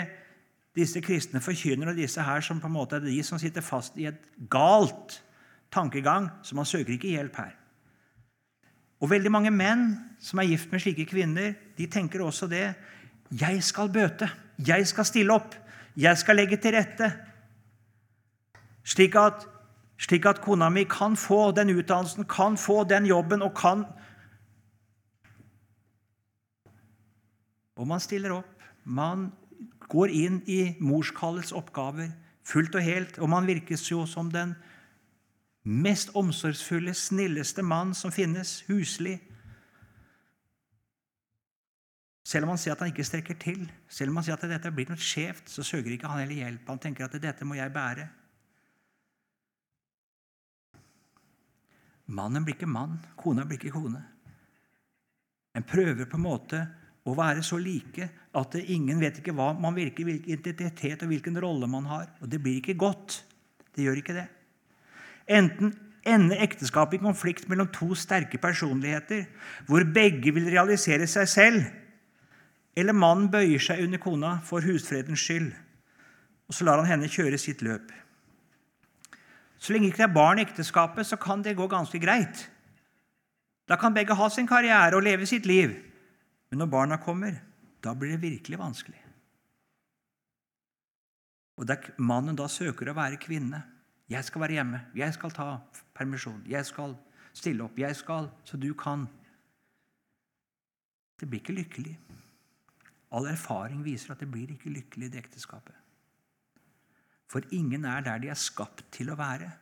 [0.76, 3.98] disse kristne forkynnere og disse her som på en måte er de som sitter fast
[4.00, 4.20] i et
[4.50, 5.18] galt
[5.72, 7.52] tankegang, så man søker ikke hjelp her.
[9.02, 12.68] Og veldig mange menn som er gift med slike kvinner, de tenker også det.
[13.40, 14.28] Jeg skal bøte.
[14.62, 15.56] Jeg skal stille opp.
[15.98, 17.08] Jeg skal legge til rette.
[18.84, 19.42] Slik at,
[19.98, 23.84] slik at kona mi kan få den utdannelsen, kan få den jobben og kan
[27.76, 28.62] Og man stiller opp.
[28.84, 29.32] Man
[29.92, 32.10] går inn i morskallets oppgaver
[32.48, 33.18] fullt og helt.
[33.18, 34.56] Og man virkes jo som den
[35.62, 39.20] Mest omsorgsfulle, snilleste mann som finnes, huslig.
[42.26, 44.72] Selv om han sier at han ikke strekker til, selv om han sier at dette
[44.74, 46.66] blir noe skjevt, så søker ikke han heller hjelp.
[46.66, 48.08] Han tenker at dette må jeg bære.
[52.10, 54.02] Mannen blir ikke mann, kona blir ikke kone.
[55.54, 56.64] En prøver på en måte
[57.02, 61.38] å være så like at ingen vet ikke hva man virker, hvilken identitet og hvilken
[61.42, 62.06] rolle man har.
[62.22, 63.22] Og det blir ikke godt.
[63.74, 64.28] Det gjør ikke det.
[65.32, 65.74] Enten
[66.06, 69.26] ender ekteskapet i konflikt mellom to sterke personligheter,
[69.68, 71.66] hvor begge vil realisere seg selv,
[72.76, 75.52] eller mannen bøyer seg under kona for husfredens skyld,
[76.48, 77.92] og så lar han henne kjøre sitt løp.
[79.62, 82.48] Så lenge det ikke er barn i ekteskapet, så kan det gå ganske greit.
[83.70, 85.76] Da kan begge ha sin karriere og leve sitt liv.
[86.52, 87.38] Men når barna kommer,
[87.80, 88.98] da blir det virkelig vanskelig.
[91.56, 93.62] Og der mannen da søker å være kvinne.
[94.12, 94.80] 'Jeg skal være hjemme.
[94.94, 95.46] Jeg skal ta
[95.96, 96.42] permisjon.
[96.44, 96.92] Jeg skal
[97.32, 97.78] stille opp.
[97.78, 99.08] Jeg skal Så du kan.'
[101.20, 101.98] Det blir ikke lykkelig.
[103.12, 105.74] All erfaring viser at det blir ikke lykkelig i det ekteskapet.
[107.28, 109.52] For ingen er der de er skapt til å være.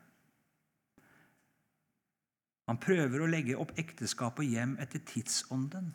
[2.67, 5.95] Man prøver å legge opp ekteskap og hjem etter tidsånden,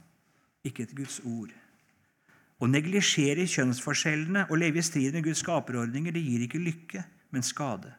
[0.65, 1.51] ikke etter Guds ord.
[2.55, 7.03] Å neglisjere kjønnsforskjellene og leve i strid med Guds skaperordninger det gir ikke lykke,
[7.35, 7.91] men skade.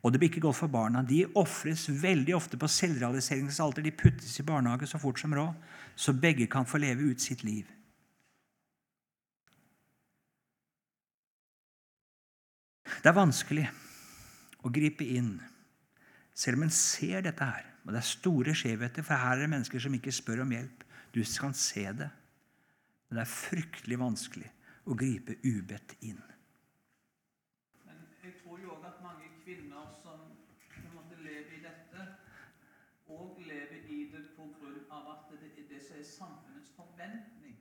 [0.00, 1.02] Og det blir ikke godt for barna.
[1.04, 3.84] De ofres veldig ofte på selvrealiseringens alter.
[3.84, 5.56] De puttes i barnehage så fort som råd,
[5.96, 7.68] så begge kan få leve ut sitt liv.
[13.00, 13.66] Det er vanskelig
[14.64, 15.36] å gripe inn,
[16.36, 17.68] selv om en ser dette her.
[17.84, 20.84] Og det er store skjevheter, for her er det mennesker som ikke spør om hjelp.
[21.14, 22.10] Du kan se det.
[23.08, 24.50] Men det er fryktelig vanskelig
[24.86, 26.20] å gripe ubedt inn.
[27.84, 30.28] Men jeg tror jo òg at mange kvinner som
[30.70, 32.06] på en måte lever i dette,
[33.10, 34.20] òg lever i det
[34.90, 37.58] av at det er det som er samfunnets forventning.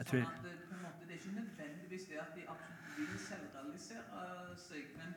[0.00, 3.18] Sånn at det, på en måte, det er ikke nødvendigvis det at de absolutt vil
[3.26, 5.12] selvrealisere seg, men,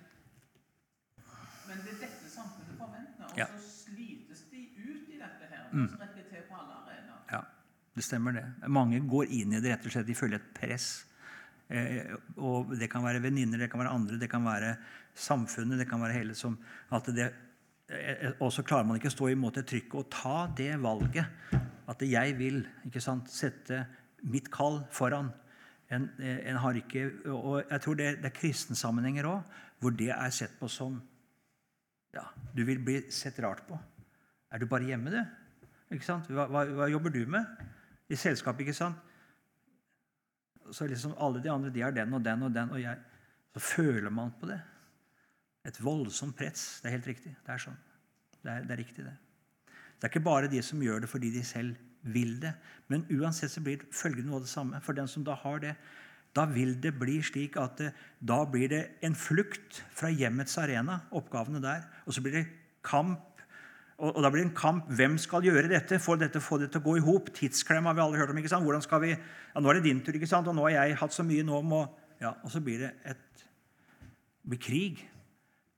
[1.69, 3.29] men det er dette samfunnet forventer.
[3.29, 3.47] Og Ja.
[3.53, 5.69] så slites de ut i dette her.
[5.71, 5.83] Mm.
[5.83, 7.23] Og så rekker til på alle arenaer.
[7.31, 7.41] ja,
[7.93, 8.45] det stemmer det.
[8.73, 10.07] Mange går inn i det rett og slett.
[10.07, 11.05] De føler et press.
[11.69, 14.75] Eh, og Det kan være venninner, det kan være andre, det kan være
[15.15, 16.57] samfunnet, det kan være hele som
[16.91, 17.31] at det,
[17.89, 21.25] eh, Og så klarer man ikke å stå imot det trykket og ta det valget.
[21.87, 23.85] At jeg vil ikke sant, sette
[24.23, 25.31] mitt kall foran.
[25.89, 29.43] En, eh, en har ikke, og Jeg tror det, det er kristensammenhenger òg
[29.79, 31.01] hvor det er sett på som
[32.13, 32.23] ja,
[32.55, 33.77] Du vil bli sett rart på.
[34.51, 35.25] Er du bare hjemme, du?
[35.91, 36.27] Ikke sant?
[36.29, 37.45] Hva, hva, hva jobber du med?
[38.13, 38.99] I selskap, ikke sant?
[40.73, 43.09] Så liksom alle de andre de har den og den og den, og jeg
[43.53, 44.59] Så føler man på det.
[45.63, 46.79] Et voldsomt press.
[46.81, 47.35] Det er helt riktig.
[47.45, 47.75] Det er sånn.
[48.41, 49.13] Det er, det er riktig, det.
[49.93, 52.55] Det er ikke bare de som gjør det fordi de selv vil det.
[52.89, 54.81] Men uansett så blir følgende noe av det samme.
[54.81, 55.75] For den som da har det,
[56.33, 61.03] da vil det bli slik at det, da blir det en flukt fra hjemmets arena,
[61.13, 61.85] oppgavene der.
[62.07, 62.47] Og så blir det
[62.83, 63.32] kamp.
[63.99, 64.89] Og, og da blir det en kamp.
[64.97, 65.99] Hvem skal gjøre dette?
[66.01, 67.29] Få dette, få det til å gå i hop?
[67.35, 68.39] Tidsklemma har vi alle hørt om.
[68.41, 68.65] ikke sant?
[68.65, 70.49] Hvordan skal vi, ja, Nå er det din tur, ikke sant?
[70.49, 71.45] og nå har jeg hatt så mye.
[71.45, 71.85] nå må,
[72.21, 73.43] ja, Og så blir det et
[74.43, 75.09] blir krig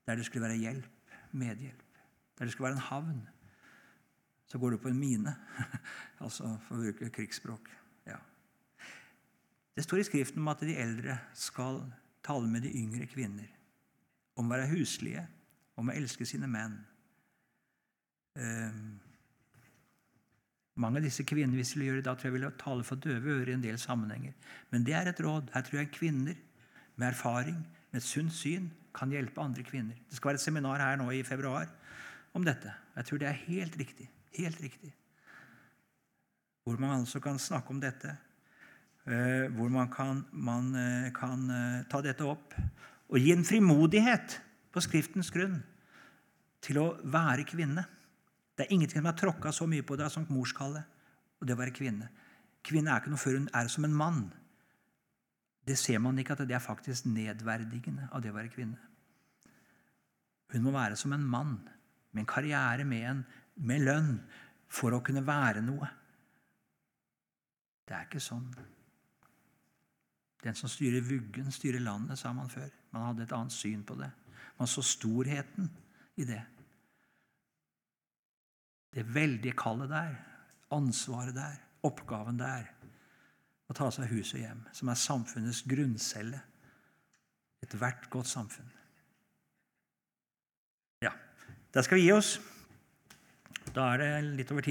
[0.08, 1.82] der det skulle være hjelp, medhjelp.
[2.38, 3.28] Der det skulle være en havn.
[4.48, 5.36] Så går du på en mine,
[6.24, 7.70] altså for å bruke krigsspråk.
[8.06, 8.20] Ja.
[9.76, 11.82] Det står i Skriften om at de eldre skal
[12.24, 13.50] tale med de yngre kvinner.
[14.38, 15.26] Om å være huslige,
[15.76, 16.78] om å elske sine menn.
[18.36, 19.00] Ehm,
[20.76, 23.38] mange av disse kvinnene hvis ville gjøre det, da tror jeg ville tale for døve
[23.38, 24.34] ører i en del sammenhenger.
[24.72, 25.54] Men det er et råd.
[25.54, 26.36] Her tror jeg kvinner
[26.96, 27.62] med erfaring,
[27.92, 29.96] med et sunt syn, kan hjelpe andre kvinner.
[30.10, 31.68] Det skal være et seminar her nå i februar
[32.36, 32.72] om dette.
[32.96, 34.10] Jeg tror det er helt riktig.
[34.36, 34.92] Helt riktig.
[36.64, 38.18] Hvor man altså kan snakke om dette.
[39.06, 42.56] eh, Hvor man kan, man eh, kan eh, ta dette opp
[43.10, 44.40] og gi en frimodighet
[44.74, 45.62] på Skriftens grunn
[46.62, 47.86] til å være kvinne.
[48.56, 50.84] Det er ingenting som har tråkka så mye på deg som morskallet,
[51.40, 52.08] og det å være kvinne.
[52.66, 54.22] Kvinne er ikke noe før hun er som en mann.
[55.66, 58.80] Det ser man ikke at det er faktisk nedverdigende av det å være kvinne.
[60.54, 61.58] Hun må være som en mann,
[62.14, 63.24] med en karriere, med, en,
[63.68, 64.14] med lønn,
[64.72, 65.90] for å kunne være noe.
[67.86, 68.48] Det er ikke sånn.
[70.46, 72.70] Den som styrer vuggen, styrer landet, sa man før.
[72.94, 74.12] Man hadde et annet syn på det.
[74.60, 75.70] Man så storheten
[76.22, 76.42] i det.
[78.96, 80.16] Det veldige kallet der,
[80.72, 82.70] ansvaret der, oppgaven der.
[83.68, 86.40] Å ta seg hus og hjem, som er samfunnets grunncelle.
[87.66, 88.72] Ethvert godt samfunn.
[91.04, 91.12] Ja,
[91.74, 92.38] Der skal vi gi oss.
[93.76, 94.64] Da er det litt over tid.